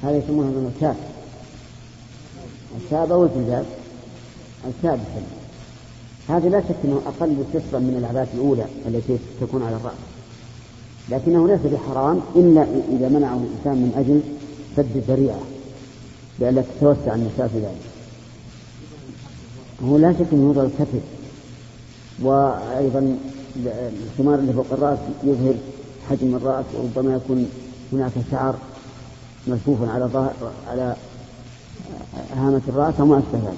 هذا 0.07 0.17
يسمونه 0.17 0.47
من 0.47 0.71
الكاب 0.75 0.95
الكاب 2.81 3.11
أو 3.11 3.23
الجلباب 3.23 3.65
الكاب 4.67 4.99
هذا 6.29 6.49
لا 6.49 6.61
شك 6.61 6.75
أنه 6.85 7.01
أقل 7.07 7.43
سترا 7.49 7.79
من 7.79 7.97
العباءة 7.99 8.27
الأولى 8.33 8.65
التي 8.87 9.17
تكون 9.41 9.63
على 9.63 9.75
الرأس. 9.75 9.93
لكنه 11.09 11.47
ليس 11.47 11.59
بحرام 11.59 12.21
إلا 12.35 12.63
إذا 12.89 13.09
منعه 13.09 13.37
الإنسان 13.37 13.73
من 13.73 13.91
أجل 13.97 14.21
سد 14.75 14.95
الذريعة 14.95 15.39
لئلا 16.39 16.61
تتوسع 16.61 17.15
النساء 17.15 17.47
في 17.47 17.57
ذلك. 17.57 17.85
هو 19.83 19.97
لا 19.97 20.13
شك 20.13 20.25
أنه 20.33 20.43
يوضع 20.43 20.63
الكتف 20.63 21.03
وأيضا 22.21 23.17
الخمار 23.65 24.39
اللي 24.39 24.53
فوق 24.53 24.65
الرأس 24.71 24.99
يظهر 25.23 25.53
حجم 26.09 26.35
الرأس 26.35 26.65
وربما 26.75 27.15
يكون 27.15 27.49
هناك 27.93 28.11
شعر. 28.31 28.55
ملفوف 29.47 29.89
على 29.89 30.05
ظهر 30.05 30.33
على 30.67 30.95
هامة 32.35 32.61
الرأس 32.67 32.93
أو 32.99 33.05
ما 33.05 33.17
أشبه 33.19 33.49
ذلك. 33.49 33.57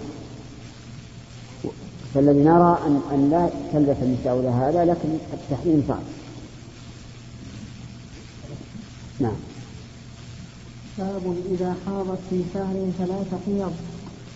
فالذي 2.13 2.43
نرى 2.43 2.79
أن 2.87 3.01
أن 3.13 3.29
لا 3.29 3.49
تلبس 3.73 3.97
النساء 4.01 4.35
لهذا 4.35 4.69
هذا 4.69 4.85
لكن 4.85 5.09
التحريم 5.33 5.83
صعب. 5.87 6.03
نعم. 9.19 9.35
باب 10.97 11.35
إذا 11.51 11.75
حاضت 11.85 12.19
في 12.29 12.41
شهر 12.53 12.75
ثلاث 12.97 13.27
حيض 13.45 13.73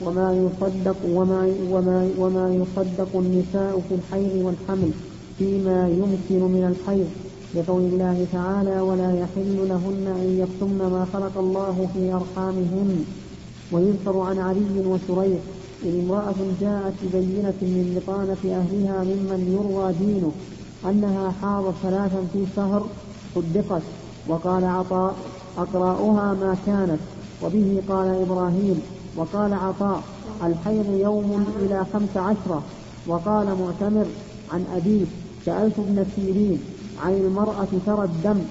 وما 0.02 0.34
يصدق 0.34 0.96
وما 1.06 1.54
وما 1.70 2.10
وما 2.18 2.56
يصدق 2.56 3.10
النساء 3.16 3.82
في 3.90 3.96
الحيض 3.96 4.46
والحمل 4.46 4.92
فيما 5.40 5.90
يمكن 5.90 6.46
من 6.46 6.76
الحيض. 6.76 7.10
لقول 7.56 7.82
الله 7.82 8.26
تعالى 8.34 8.80
ولا 8.82 9.12
يحل 9.20 9.58
لهن 9.70 10.08
أن 10.22 10.38
يكتمن 10.42 10.78
ما 10.78 11.08
خلق 11.14 11.38
الله 11.38 11.90
في 11.94 12.14
أرحامهن. 12.14 13.06
ويذكر 13.72 14.20
عن 14.20 14.40
علي 14.40 14.86
وشريح 14.86 15.40
إن 15.86 16.06
امرأة 16.06 16.36
جاءت 16.62 16.94
ببينة 17.04 17.60
من 17.62 17.86
بطانة 17.96 18.56
أهلها 18.60 19.04
ممن 19.04 19.42
يروى 19.54 19.94
دينه 19.94 20.32
أنها 20.86 21.34
حاضت 21.42 21.74
ثلاثا 21.84 22.28
في 22.34 22.46
شهر 22.56 22.86
صدقت 23.36 23.82
وقال 24.28 24.64
عطاء 24.64 25.16
أقراؤها 25.58 26.34
ما 26.34 26.58
كانت 26.66 27.00
وبه 27.44 27.82
قال 27.90 28.08
إبراهيم 28.22 28.82
وقال 29.18 29.54
عطاء 29.54 30.04
الحيض 30.44 31.00
يوم 31.00 31.46
إلى 31.62 31.86
خمس 31.94 32.18
عشرة 32.18 32.64
وقال 33.08 33.46
معتمر 33.46 34.06
عن 34.54 34.66
أبيه 34.76 35.06
سألت 35.46 35.80
ابن 35.80 36.06
سيرين 36.16 36.60
عن 37.04 37.14
المرأة 37.14 37.68
ترى 37.86 38.04
الدم 38.06 38.42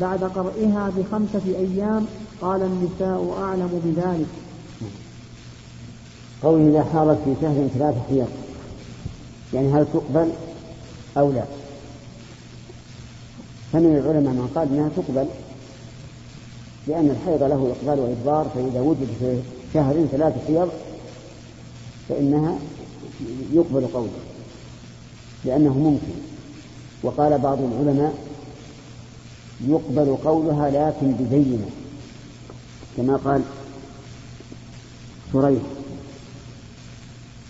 بعد 0.00 0.24
قرئها 0.24 0.92
بخمسة 0.96 1.46
أيام 1.46 2.06
قال 2.40 2.62
النساء 2.62 3.36
أعلم 3.38 3.80
بذلك. 3.84 4.26
قوله 6.42 6.68
إذا 6.68 6.84
حارت 6.92 7.18
في 7.24 7.34
شهر 7.40 7.68
ثلاثة 7.74 8.00
حيض 8.08 8.28
يعني 9.54 9.72
هل 9.72 9.86
تقبل 9.92 10.32
أو 11.16 11.32
لا؟ 11.32 11.44
فمن 13.72 13.96
العلماء 13.96 14.32
من 14.32 14.50
قال 14.54 14.68
إنها 14.68 14.88
تقبل 14.96 15.26
لأن 16.86 17.10
الحيض 17.10 17.42
له 17.42 17.74
إقبال 17.76 18.00
وإدبار 18.04 18.50
فإذا 18.54 18.80
وجد 18.80 19.08
في 19.20 19.40
شهر 19.74 20.06
ثلاث 20.12 20.46
حيض 20.46 20.68
فإنها 22.08 22.58
يقبل 23.52 23.86
قوله 23.86 24.10
لأنه 25.44 25.78
ممكن. 25.78 26.21
وقال 27.02 27.38
بعض 27.38 27.58
العلماء 27.58 28.14
يقبل 29.68 30.16
قولها 30.24 30.70
لكن 30.70 31.12
بزينه 31.12 31.70
كما 32.96 33.16
قال 33.16 33.42
شريح 35.32 35.62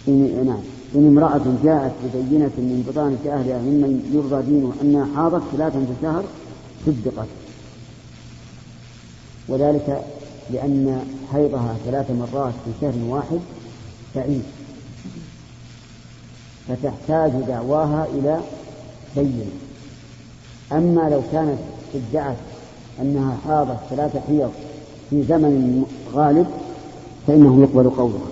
إن 0.09 0.46
نعم. 0.46 0.61
إن 0.94 1.09
امرأة 1.09 1.42
جاءت 1.64 1.92
ببينة 2.05 2.50
من 2.57 2.84
بطانة 2.88 3.40
أهلها 3.40 3.59
ممن 3.59 4.11
يرضى 4.14 4.42
دينه 4.42 4.72
أنها 4.82 5.16
حاضت 5.16 5.42
ثلاثا 5.53 5.84
في 5.84 5.92
الشهر 5.98 6.24
صدقت. 6.86 7.28
وذلك 9.48 10.05
لأن 10.50 11.05
حيضها 11.32 11.76
ثلاث 11.84 12.11
مرات 12.11 12.55
في 12.64 12.70
شهر 12.80 12.94
واحد 13.09 13.40
بعيد 14.16 14.42
فتحتاج 16.68 17.30
دعواها 17.48 18.07
إلى 18.14 18.40
بينة 19.17 19.45
أما 20.73 21.01
لو 21.11 21.21
كانت 21.33 21.59
ادعت 21.95 22.37
أنها 23.01 23.37
حاضت 23.47 23.79
ثلاث 23.91 24.17
حيض 24.29 24.51
في 25.11 25.23
زمن 25.23 25.85
غالب 26.15 26.47
فإنه 27.27 27.63
يقبل 27.63 27.91
قولها 27.91 28.29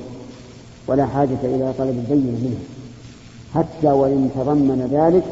ولا 0.87 1.07
حاجة 1.07 1.39
إلى 1.45 1.73
طلب 1.79 1.99
البينة 1.99 2.39
منها. 2.39 2.65
حتى 3.55 3.87
وإن 3.87 4.31
تضمن 4.35 4.89
ذلك 4.93 5.25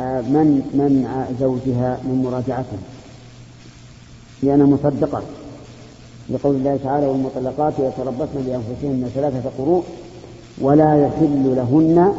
آه، 0.00 0.20
من 0.20 0.62
منع 0.74 1.26
زوجها 1.40 1.98
من 2.04 2.22
مراجعته 2.24 2.78
لأنها 4.42 4.66
مصدقة. 4.66 5.22
لقول 6.30 6.54
الله 6.54 6.78
تعالى 6.84 7.06
والمطلقات 7.06 7.72
يتربصن 7.78 8.42
بأنفسهن 8.46 9.10
ثلاثة 9.14 9.50
قروء 9.58 9.84
ولا 10.60 11.06
يحل 11.06 11.56
لهن 11.56 12.14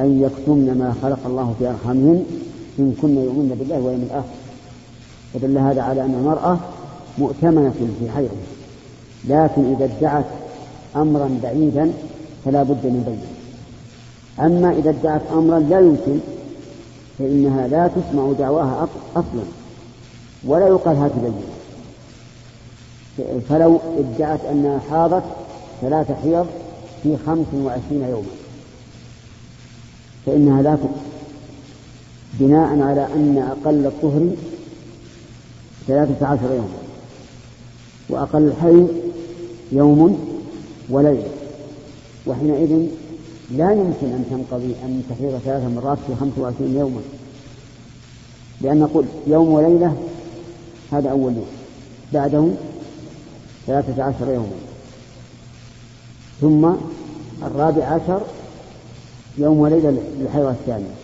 أن 0.00 0.22
يكتمن 0.22 0.78
ما 0.78 0.94
خلق 1.02 1.18
الله 1.26 1.54
في 1.58 1.68
أرحامهن 1.68 2.24
إن 2.78 2.94
كن 3.02 3.16
يؤمن 3.16 3.56
بالله 3.58 3.76
واليوم 3.76 4.02
الآخر. 4.02 4.42
فدل 5.34 5.58
هذا 5.58 5.82
على 5.82 6.00
أن 6.00 6.14
المرأة 6.14 6.58
مؤتمنة 7.18 7.74
في 8.00 8.10
حيضها 8.10 8.52
لكن 9.24 9.74
إذا 9.74 9.84
ادعت 9.84 10.24
أمرا 10.96 11.38
بعيدا 11.42 11.92
فلا 12.44 12.62
بد 12.62 12.86
من 12.86 13.02
بينه 13.06 13.32
أما 14.46 14.72
إذا 14.72 14.90
ادعت 14.90 15.20
أمرا 15.32 15.58
لا 15.58 15.80
يمكن 15.80 16.18
فإنها 17.18 17.68
لا 17.68 17.88
تسمع 17.88 18.32
دعواها 18.38 18.88
أصلا 19.16 19.44
ولا 20.44 20.68
يقال 20.68 20.96
هات 20.96 21.12
فلو 23.48 23.78
ادعت 23.98 24.40
أنها 24.44 24.80
حاضت 24.90 25.22
ثلاث 25.80 26.12
حيض 26.22 26.46
في 27.02 27.16
خمس 27.26 27.46
وعشرين 27.54 28.02
يوما. 28.02 28.41
فإنها 30.26 30.62
لا 30.62 30.74
تقبل 30.76 31.12
بناء 32.40 32.80
على 32.80 33.06
أن 33.14 33.38
أقل 33.38 33.86
الطهر 33.86 34.28
ثلاثة 35.86 36.26
عشر 36.26 36.50
يوما 36.50 36.78
وأقل 38.08 38.42
الحي 38.42 38.86
يوم 39.72 40.18
وليلة. 40.88 41.28
وحينئذ 42.26 42.88
لا 43.50 43.72
يمكن 43.72 44.06
أن 44.06 44.24
تنقضي 44.30 44.74
أن 44.84 45.02
تحيض 45.10 45.40
ثلاث 45.44 45.62
مرات 45.62 45.98
في 46.06 46.14
خمس 46.20 46.32
وعشرين 46.38 46.76
يوما. 46.76 47.00
لأن 48.60 48.78
نقول 48.80 49.04
يوم 49.26 49.48
وليلة 49.48 49.96
هذا 50.92 51.10
أول 51.10 51.32
يوم 51.32 51.46
بعده 52.12 52.48
ثلاثة 53.66 54.02
عشر 54.02 54.32
يوما. 54.32 54.56
ثم 56.40 56.70
الرابع 57.46 57.84
عشر 57.84 58.20
يوم 59.38 59.58
وليلة 59.58 59.90
للحيض 60.18 60.46
الثانية 60.46 60.94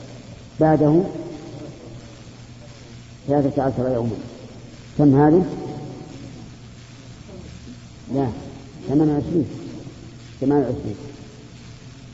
بعده 0.61 1.03
ثلاثة 3.29 3.63
عشر 3.63 3.93
يوما. 3.95 4.17
كم 4.99 5.21
هذه؟ 5.21 5.45
لا 8.15 8.29
ثمان 8.89 9.09
وعشرين. 9.09 9.47
ثمان 10.41 10.59
وعشرين. 10.59 10.97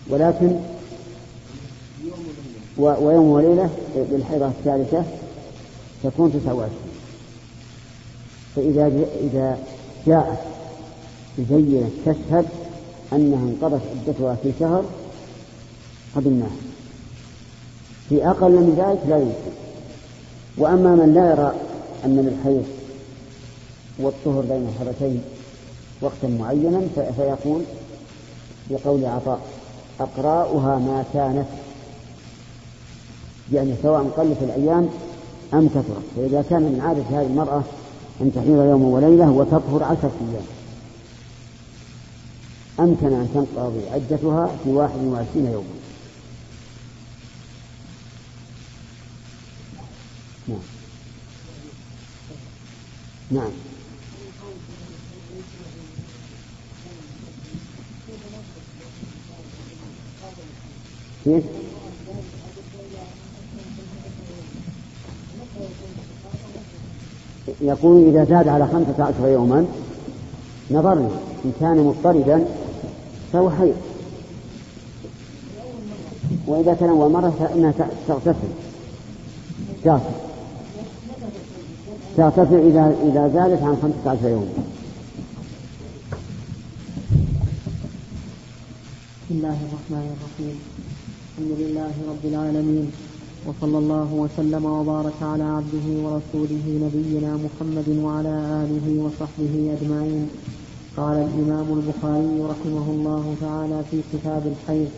ولكن 0.09 0.57
ويوم 2.79 3.29
وليلة 3.29 3.71
للحيضة 3.97 4.47
الثالثة 4.47 5.05
تكون 6.03 6.33
تسعة 6.33 6.55
وعشرين. 6.55 6.79
فإذا 8.57 8.87
إذا 9.21 9.59
جاءت 10.07 10.39
بزينة 11.39 11.91
تشهد 12.07 12.47
أنها 13.13 13.39
انقضت 13.39 13.83
عدتها 14.07 14.35
في 14.35 14.53
شهر 14.61 14.85
قبلناها 16.17 16.57
في 18.09 18.27
أقل 18.27 18.51
من 18.51 18.75
ذلك 18.79 19.09
لا 19.09 19.19
يمكن. 19.19 19.55
وأما 20.59 20.95
من 20.95 21.15
لا 21.15 21.31
يرى 21.31 21.55
أن 22.05 22.17
للحيض 22.17 22.67
والطهر 23.99 24.41
بين 24.41 24.69
الحرتين 24.69 25.23
وقتا 26.01 26.29
معينا 26.29 26.81
فيقول 27.17 27.63
بقول 28.71 29.05
عطاء 29.05 29.41
أقراؤها 30.01 30.79
ما 30.79 31.05
كانت. 31.13 31.47
يعني 33.53 33.75
سواء 33.83 34.03
قلت 34.17 34.39
الأيام 34.43 34.89
أم 35.55 35.69
كثرت. 35.69 36.05
فإذا 36.17 36.45
كان 36.51 36.63
من 36.63 36.81
عادة 36.81 37.21
هذه 37.21 37.27
المرأة 37.27 37.63
أن 38.21 38.33
تحيض 38.35 38.69
يوم 38.71 38.85
وليلة 38.85 39.31
وتطهر 39.31 39.83
عشرة 39.83 40.13
أيام. 40.31 40.47
أمكن 42.81 43.07
أن 43.07 43.29
تنقضي 43.35 43.81
عدتها 43.93 44.51
في 44.65 44.71
واحد 44.71 45.05
وعشرين 45.05 45.47
يوما. 45.53 45.84
نعم 50.49 50.59
نعم. 53.31 53.51
كيف؟ 61.25 61.45
يقول 67.61 68.09
إذا 68.09 68.25
زاد 68.25 68.49
على 68.49 68.67
خمسة 68.67 69.05
عشر 69.05 69.29
يوما 69.29 69.67
نظرنا 70.71 71.11
إن 71.45 71.53
كان 71.61 71.77
مضطردا 71.77 72.47
فهو 73.33 73.51
حيض. 73.51 73.77
وإذا 76.47 76.75
كان 76.75 76.89
أول 76.89 77.13
مرة 77.13 77.31
فإنها 77.31 77.73
تغتسل. 78.09 78.35
تغتسل 79.85 80.25
تغتسل 82.17 82.55
إذا 82.55 82.97
إذا 83.03 83.29
زادت 83.35 83.63
عن 83.63 83.77
خمسة 83.83 84.11
عشر 84.11 84.29
يوما 84.29 84.47
بسم 89.25 89.35
الله 89.37 89.59
الرحمن 89.67 90.07
الرحيم. 90.15 90.57
الحمد 91.31 91.53
لله 91.61 91.95
رب 92.11 92.25
العالمين. 92.25 92.87
وصلى 93.47 93.79
الله 93.79 94.09
وسلم 94.13 94.65
وبارك 94.65 95.19
على 95.23 95.45
عبده 95.45 95.87
ورسوله 96.05 96.67
نبينا 96.85 97.33
محمد 97.45 97.89
وعلى 98.05 98.35
آله 98.63 98.87
وصحبه 99.05 99.55
أجمعين. 99.77 100.29
قال 100.97 101.17
الإمام 101.29 101.69
البخاري 101.79 102.37
رحمه 102.53 102.87
الله 102.95 103.25
تعالى 103.41 103.79
في 103.91 103.99
كتاب 104.13 104.43
الحيض 104.53 104.91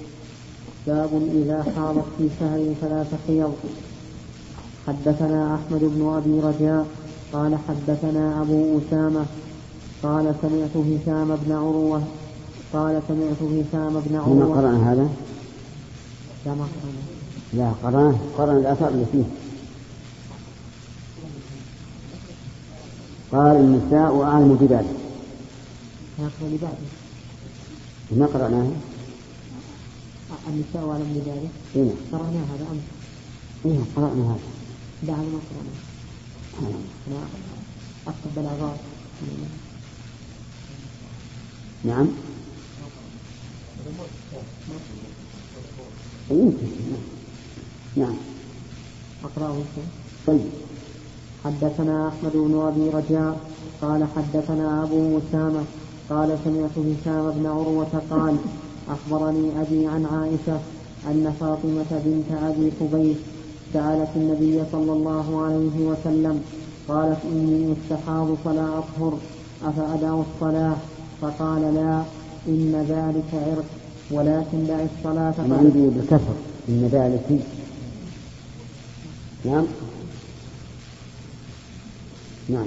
باب 0.86 1.10
إذا 1.40 1.58
حاضت 1.76 2.08
في 2.18 2.28
شهر 2.40 2.60
ثلاث 2.80 3.10
حيض. 3.26 3.54
حدثنا 4.86 5.40
أحمد 5.54 5.82
بن 5.94 6.02
أبي 6.18 6.34
رجاء 6.48 6.86
قال 7.32 7.58
حدثنا 7.68 8.42
أبو 8.42 8.78
أسامة 8.78 9.26
قال 10.02 10.34
سمعت 10.42 10.76
هشام 10.76 11.36
بن 11.36 11.52
عروة 11.52 12.02
قال 12.72 13.02
سمعت 13.08 13.42
هشام 13.42 14.02
بن 14.06 14.16
عروة 14.16 14.44
هنا 14.44 14.44
قرأ 14.44 14.92
هذا؟ 14.92 15.08
لا 16.46 16.54
ما 16.54 16.66
لا 17.52 17.72
قرأ 17.82 18.18
قرأ 18.38 18.52
الآثار 18.52 18.88
اللي 18.88 19.06
فيه. 19.12 19.24
قال 23.32 23.56
النساء 23.56 24.22
أعلم 24.22 24.54
بذلك 24.60 24.96
ما 28.10 28.26
قرأناه 28.26 28.70
النساء 30.48 30.90
أعلم 30.90 31.12
بذلك 31.14 31.50
إيه. 31.76 31.90
قرأنا 32.12 32.40
هذا 32.52 32.66
أمس. 32.72 32.82
إيه 33.66 33.78
قرأنا 33.96 34.30
هذا. 34.30 34.38
بعد 35.02 35.18
ما 35.18 35.40
قرأنا. 35.50 35.95
نعم. 41.84 42.06
يمكن 46.30 46.66
نعم. 47.96 48.16
أقرأه. 49.24 49.62
طيب. 50.26 50.40
حدثنا 51.44 52.08
أحمد 52.08 52.32
بن 52.32 52.54
أبي 52.60 52.90
رجاء 52.90 53.40
قال 53.82 54.06
حدثنا 54.16 54.82
أبو 54.82 55.18
أسامة 55.18 55.64
قال 56.10 56.38
سمعت 56.44 56.78
هشام 56.78 57.30
بن 57.30 57.46
عروة 57.46 58.02
قال 58.10 58.36
أخبرني 58.88 59.60
أبي 59.60 59.86
عن 59.86 60.06
عائشة 60.06 60.60
أن 61.06 61.34
فاطمة 61.40 62.02
بنت 62.04 62.42
أبي 62.42 62.70
قبيس 62.80 63.16
سألت 63.72 64.08
النبي 64.16 64.62
صلى 64.72 64.92
الله 64.92 65.42
عليه 65.44 65.76
وسلم 65.88 66.42
قالت 66.88 67.18
إني 67.24 67.72
استحاض 67.72 68.28
فلا 68.44 68.78
أطهر 68.78 69.18
أفأدع 69.64 70.22
الصلاة؟ 70.26 70.76
فقال 71.20 71.74
لا 71.74 72.02
إن 72.48 72.86
ذلك 72.88 73.42
عرق 73.46 73.64
ولكن 74.10 74.66
دع 74.66 74.84
الصلاة 74.84 75.34
أنا 75.38 75.56
عندي 75.56 75.88
بالكسر 75.88 76.34
إن 76.68 76.88
ذلك. 76.92 77.40
نعم. 79.44 79.64
نعم. 82.48 82.66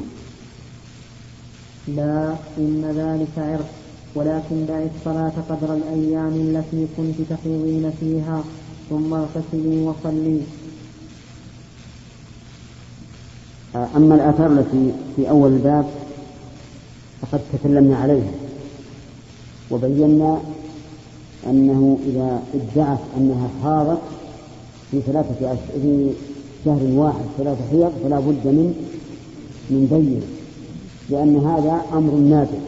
لا 1.87 2.35
إن 2.57 2.81
ذلك 2.97 3.45
عرق 3.49 3.69
ولكن 4.15 4.65
دع 4.65 4.85
الصلاة 4.95 5.33
قدر 5.49 5.73
الأيام 5.73 6.33
التي 6.33 6.87
كنت 6.97 7.15
تحيضين 7.29 7.91
فيها 7.99 8.43
ثم 8.89 9.13
اغتسلي 9.13 9.81
وصلي. 9.81 10.41
أما 13.75 14.15
الآثار 14.15 14.47
التي 14.47 14.91
في 15.15 15.29
أول 15.29 15.51
الباب 15.51 15.85
فقد 17.21 17.39
تكلمنا 17.53 17.97
عليها. 17.97 18.31
وبينا 19.71 20.39
أنه 21.47 21.97
إذا 22.07 22.41
ادعت 22.53 22.99
أنها 23.17 23.49
حاضت 23.63 24.01
في 24.91 25.01
ثلاثة 25.01 25.57
في 25.81 26.09
شهر 26.65 26.81
واحد 26.83 27.25
ثلاثة 27.37 27.61
حيض 27.71 27.91
فلا 28.03 28.19
بد 28.19 28.47
من 28.47 28.73
من 29.69 29.87
بين 29.91 30.21
لأن 31.09 31.35
هذا 31.37 31.81
أمر 31.93 32.13
نادر. 32.13 32.59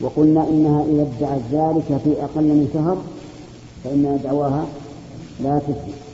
وقلنا 0.00 0.48
إنها 0.48 0.84
إذا 0.84 1.02
ادعت 1.02 1.40
ذلك 1.52 2.00
في 2.04 2.24
أقل 2.24 2.42
من 2.42 2.68
شهر 2.74 2.96
فإن 3.84 4.20
دعواها 4.24 4.66
لا 5.44 5.58
تثبت 5.58 6.11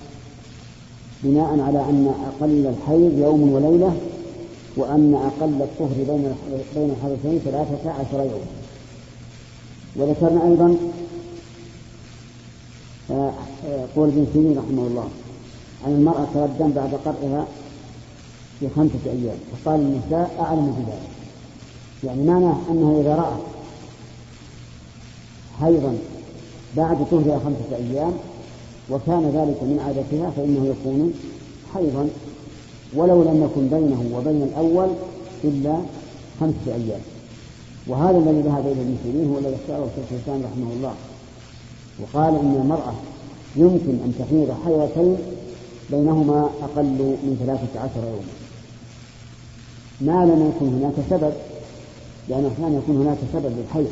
بناء 1.25 1.61
على 1.61 1.81
أن 1.81 2.15
أقل 2.29 2.67
الحيض 2.67 3.19
يوم 3.19 3.53
وليلة 3.53 3.97
وأن 4.77 5.15
أقل 5.15 5.63
الطهر 5.63 5.97
بين 5.97 6.35
بين 6.75 6.91
الحدثين 6.91 7.39
ثلاثة 7.45 7.91
عشر 7.91 8.21
يوما 8.21 8.59
وذكرنا 9.97 10.49
أيضا 10.49 10.77
آه، 13.11 13.33
آه، 13.67 13.87
قول 13.97 14.09
ابن 14.09 14.27
سيرين 14.33 14.59
رحمه 14.59 14.87
الله 14.87 15.09
أن 15.87 15.93
المرأة 15.93 16.27
تردم 16.35 16.71
بعد 16.73 16.95
قرئها 17.05 17.47
في 18.61 18.69
خمسة 18.77 18.99
أيام. 19.07 19.37
فقال 19.53 19.81
النساء 19.81 20.37
أعلم 20.41 20.75
بذلك. 20.79 21.09
يعني 22.05 22.23
معناه 22.31 22.57
أنها 22.71 23.01
إذا 23.01 23.15
رأت 23.15 23.41
حيضا 25.61 25.99
بعد 26.77 26.97
طهرها 27.11 27.39
خمسة 27.39 27.77
أيام 27.77 28.13
وكان 28.91 29.23
ذلك 29.23 29.63
من 29.63 29.79
عادتها 29.87 30.31
فإنه 30.31 30.67
يكون 30.67 31.15
حيضا 31.75 32.09
ولو 32.95 33.23
لم 33.23 33.45
يكن 33.45 33.69
بينه 33.69 34.17
وبين 34.17 34.43
الأول 34.43 34.89
إلا 35.45 35.79
خمسة 36.41 36.67
أيام. 36.67 37.01
وهذا 37.87 38.19
الذي 38.19 38.41
ذهب 38.41 38.67
إليه 38.67 38.83
ابن 38.83 38.97
سيرين 39.03 39.31
هو 39.31 39.39
الذي 39.39 39.55
اختاره 39.55 39.89
شيخ 39.97 40.05
الإسلام 40.13 40.43
رحمه 40.53 40.73
الله. 40.73 40.95
وقال 42.01 42.35
إن 42.35 42.61
المرأة 42.63 42.95
يمكن 43.57 43.95
أن 44.05 44.13
تحيض 44.19 44.57
حيضتين 44.65 45.17
بينهما 45.91 46.51
أقل 46.63 46.99
من 47.25 47.37
ثلاثة 47.41 47.81
عشر 47.81 48.05
يوما. 48.07 48.39
ما 50.01 50.25
لم 50.25 50.53
يكن 50.53 50.67
هناك 50.67 50.95
سبب 51.11 51.33
لأن 52.29 52.51
أحيانا 52.55 52.79
يكون 52.79 52.97
هناك 52.97 53.19
سبب 53.33 53.53
للحيض 53.59 53.91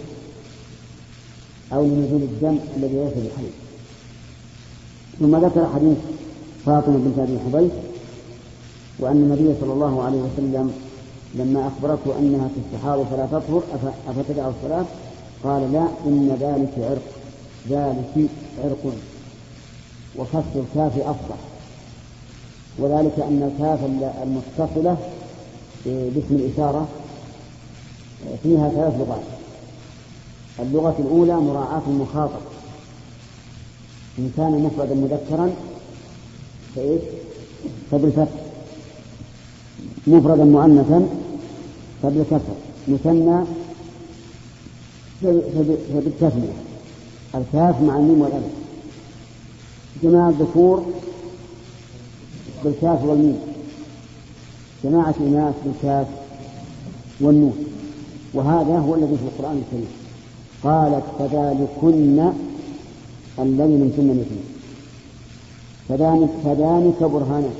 أو 1.73 1.85
لنزول 1.85 2.23
الدم 2.23 2.59
الذي 2.77 2.95
ليس 2.95 3.13
بالحيض 3.15 3.53
ثم 5.21 5.37
ذكر 5.37 5.67
حديث 5.75 5.97
فاطمة 6.67 6.97
بنت 6.97 7.19
أبي 7.19 7.39
حبيش 7.39 7.73
وأن 8.99 9.17
النبي 9.17 9.55
صلى 9.61 9.73
الله 9.73 10.03
عليه 10.03 10.19
وسلم 10.19 10.73
لما 11.35 11.67
أخبرته 11.69 12.19
أنها 12.19 12.49
تستحاض 12.57 13.07
فلا 13.11 13.27
تطهر 13.27 13.63
أفتدع 14.09 14.49
الصلاة 14.49 14.85
قال 15.45 15.73
لا 15.73 15.87
إن 16.07 16.37
ذلك 16.41 16.73
عرق 16.79 17.03
ذلك 17.71 18.31
عرق 18.65 18.93
وكسر 20.19 20.61
الكاف 20.61 20.99
أفصح 20.99 21.39
وذلك 22.79 23.19
أن 23.19 23.53
الكاف 23.53 23.81
المتصلة 24.23 24.97
باسم 25.87 26.35
الإشارة 26.35 26.89
فيها 28.43 28.69
ثلاث 28.69 28.95
لغات 29.01 29.23
اللغة 30.61 30.97
الأولى 30.99 31.35
مراعاة 31.35 31.83
المخاطب. 31.87 32.56
إن 34.19 34.31
كان 34.37 34.53
مفردا 34.63 34.95
مذكرا 34.95 35.51
فإيش؟ 36.75 37.03
فبالفتح 37.91 38.29
مفردا 40.07 40.45
مؤنثا 40.45 41.09
فبالكسر. 42.03 42.57
مثنى 42.89 43.45
فبالتثنية 45.23 46.57
الكاف 47.35 47.83
مع 47.83 47.97
الميم 47.97 48.21
والألف. 48.21 48.53
جماعة 50.03 50.31
الذكور 50.31 50.87
بالكاف 52.65 53.05
والميم. 53.05 53.39
جماعة 54.85 55.15
الإناث 55.21 55.55
بالكاف 55.65 56.07
والنون. 57.21 57.65
وهذا 58.35 58.79
هو 58.79 58.95
الذي 58.95 59.17
في 59.17 59.23
القرآن 59.23 59.63
الكريم. 59.63 59.89
قالت 60.63 61.05
فذلكن 61.19 62.33
الذي 63.39 63.73
من 63.73 63.93
سنة 63.97 64.23
اثنين 64.23 64.47
فذلك 65.89 66.31
فذلك 66.45 67.11
برهانان 67.13 67.55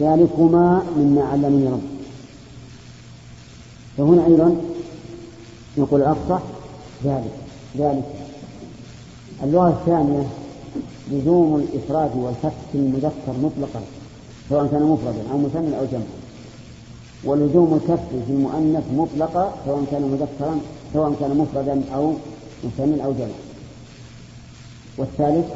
ذلكما 0.00 0.82
مما 0.96 1.24
علمني 1.24 1.68
ربي. 1.68 1.94
فهنا 3.96 4.26
أيضا 4.26 4.56
يقول 5.76 6.00
الأفصح 6.00 6.42
ذلك 7.04 7.32
ذلك. 7.78 8.04
اللغة 9.42 9.68
الثانية 9.68 10.26
لزوم 11.10 11.56
الإفراد 11.56 12.16
والفتح 12.16 12.64
المذكر 12.74 13.32
مطلقا 13.42 13.80
سواء 14.48 14.66
كان 14.66 14.82
مفردا 14.82 15.22
أو 15.32 15.38
مثنى 15.38 15.78
أو 15.78 15.84
جمعا 15.92 16.14
ولزوم 17.24 17.74
الكسر 17.74 18.24
في 18.26 18.32
المؤنث 18.32 18.84
مطلقا 18.96 19.54
سواء 19.66 19.84
كان 19.90 20.02
مذكرا 20.02 20.60
سواء 20.92 21.14
كان 21.20 21.36
مفردا 21.38 21.82
أو 21.94 22.12
مثنى 22.64 23.04
أو 23.04 23.12
جمعا 23.12 23.43
والثالث 24.98 25.46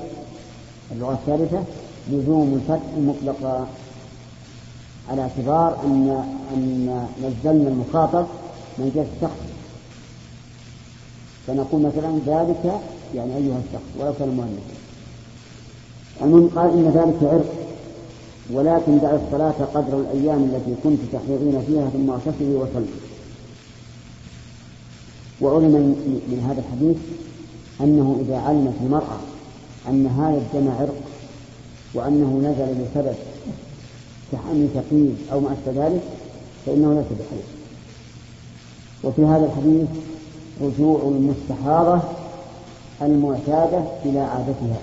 اللغة 0.92 1.12
الثالثة 1.12 1.64
لزوم 2.10 2.54
الفتح 2.54 2.86
مطلقا 2.98 3.66
على 5.10 5.22
اعتبار 5.22 5.78
أن 5.84 6.24
أن 6.54 7.06
نزلنا 7.18 7.68
المخاطب 7.68 8.26
من 8.78 8.92
جهة 8.94 9.06
الشخص. 9.16 9.40
فنقول 11.46 11.82
مثلا 11.82 12.18
ذلك 12.26 12.80
يعني 13.14 13.36
أيها 13.36 13.60
الشخص 13.66 13.88
ولو 13.98 14.12
كان 14.18 14.28
مؤنثا 14.28 14.78
المهم 16.22 16.48
قال 16.48 16.70
إن 16.70 16.84
ذلك 16.84 17.32
عرق 17.32 17.54
ولكن 18.50 18.98
دع 18.98 19.10
الصلاة 19.10 19.64
قدر 19.74 20.00
الأيام 20.00 20.44
التي 20.44 20.74
كنت 20.84 21.00
تحيضين 21.12 21.62
فيها 21.66 21.88
ثم 21.88 22.10
اغتسلي 22.10 22.54
وصلي. 22.54 22.86
وعلم 25.40 25.96
من 26.28 26.46
هذا 26.48 26.60
الحديث 26.60 26.96
أنه 27.80 28.20
إذا 28.20 28.38
علمت 28.38 28.74
المرأة 28.82 29.18
أن 29.88 30.06
هذا 30.06 30.36
الدم 30.36 30.70
عرق 30.80 31.00
وأنه 31.94 32.38
نزل 32.38 32.84
بسبب 32.84 33.16
كحمل 34.32 34.68
ثقيل 34.74 35.14
أو 35.32 35.40
ما 35.40 35.52
أشبه 35.52 35.86
ذلك 35.86 36.02
فإنه 36.66 36.94
ليس 36.94 37.06
بحيض 37.06 37.44
وفي 39.04 39.22
هذا 39.24 39.46
الحديث 39.46 39.88
رجوع 40.60 41.02
المستحاضة 41.02 42.00
المعتادة 43.02 43.82
إلى 44.04 44.20
عادتها 44.20 44.80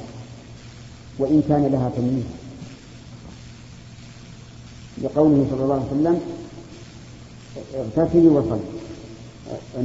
وإن 1.20 1.44
كان 1.50 1.66
لها 1.66 1.92
تمييز. 1.98 2.26
لقوله 5.04 5.46
صلى 5.52 5.64
الله 5.64 5.76
عليه 5.76 5.86
وسلم 5.86 6.22
اغتسلي 7.76 8.28
وصلي. 8.28 8.60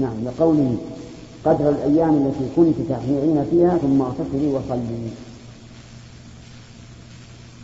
نعم 0.00 0.24
لقوله 0.24 0.76
قدر 1.45 1.68
الأيام 1.68 2.26
التي 2.26 2.47
كنت 2.57 2.74
تحيرين 2.88 3.45
فيها 3.51 3.78
ثم 3.78 4.03
اغتسلي 4.03 4.47
وصلي. 4.47 5.11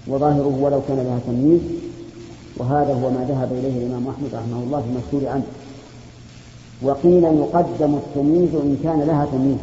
وظاهره 0.06 0.58
ولو 0.60 0.80
كان 0.88 0.96
لها 0.96 1.18
تمييز 1.26 1.60
وهذا 2.56 2.94
هو 2.94 3.10
ما 3.10 3.26
ذهب 3.28 3.52
إليه 3.52 3.86
الإمام 3.86 4.08
أحمد 4.08 4.34
رحمه 4.34 4.62
الله 4.62 4.80
في 4.80 4.86
المشهور 4.88 5.32
عنه. 5.32 5.46
وقيل 6.82 7.24
يقدم 7.24 7.94
التمييز 7.94 8.54
إن 8.54 8.78
كان 8.82 9.00
لها 9.00 9.26
تمييز. 9.32 9.58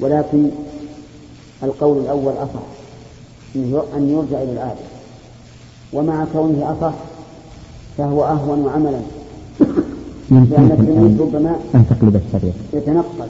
ولكن 0.00 0.50
القول 1.62 1.98
الأول 1.98 2.32
أصح 2.32 2.62
أن 3.96 4.10
يرجع 4.10 4.42
إلى 4.42 4.52
العادة. 4.52 4.80
ومع 5.92 6.26
كونه 6.32 6.76
أصح 6.78 6.94
فهو 7.98 8.24
أهون 8.24 8.68
عملا. 8.68 9.00
لأن 10.30 10.70
التلميذ 10.72 11.20
ربما 11.20 11.56
أن 11.74 11.84
تقلب 11.90 12.22
يتنقل 12.72 13.28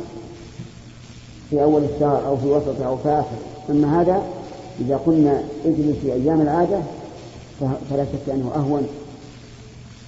في 1.51 1.63
أول 1.63 1.83
الشهر 1.95 2.27
أو 2.27 2.37
في 2.37 2.47
وسطه 2.47 2.87
أو 2.87 2.97
في 2.97 3.09
آخره. 3.09 3.39
أما 3.71 4.01
هذا 4.01 4.23
إذا 4.81 4.97
قلنا 4.97 5.43
اجلس 5.65 5.97
في 6.03 6.13
أيام 6.13 6.41
العادة 6.41 6.79
فلا 7.61 8.05
شك 8.05 8.33
أنه 8.33 8.51
أهون 8.57 8.87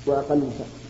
وأقل 0.06 0.38
مشقة 0.38 0.81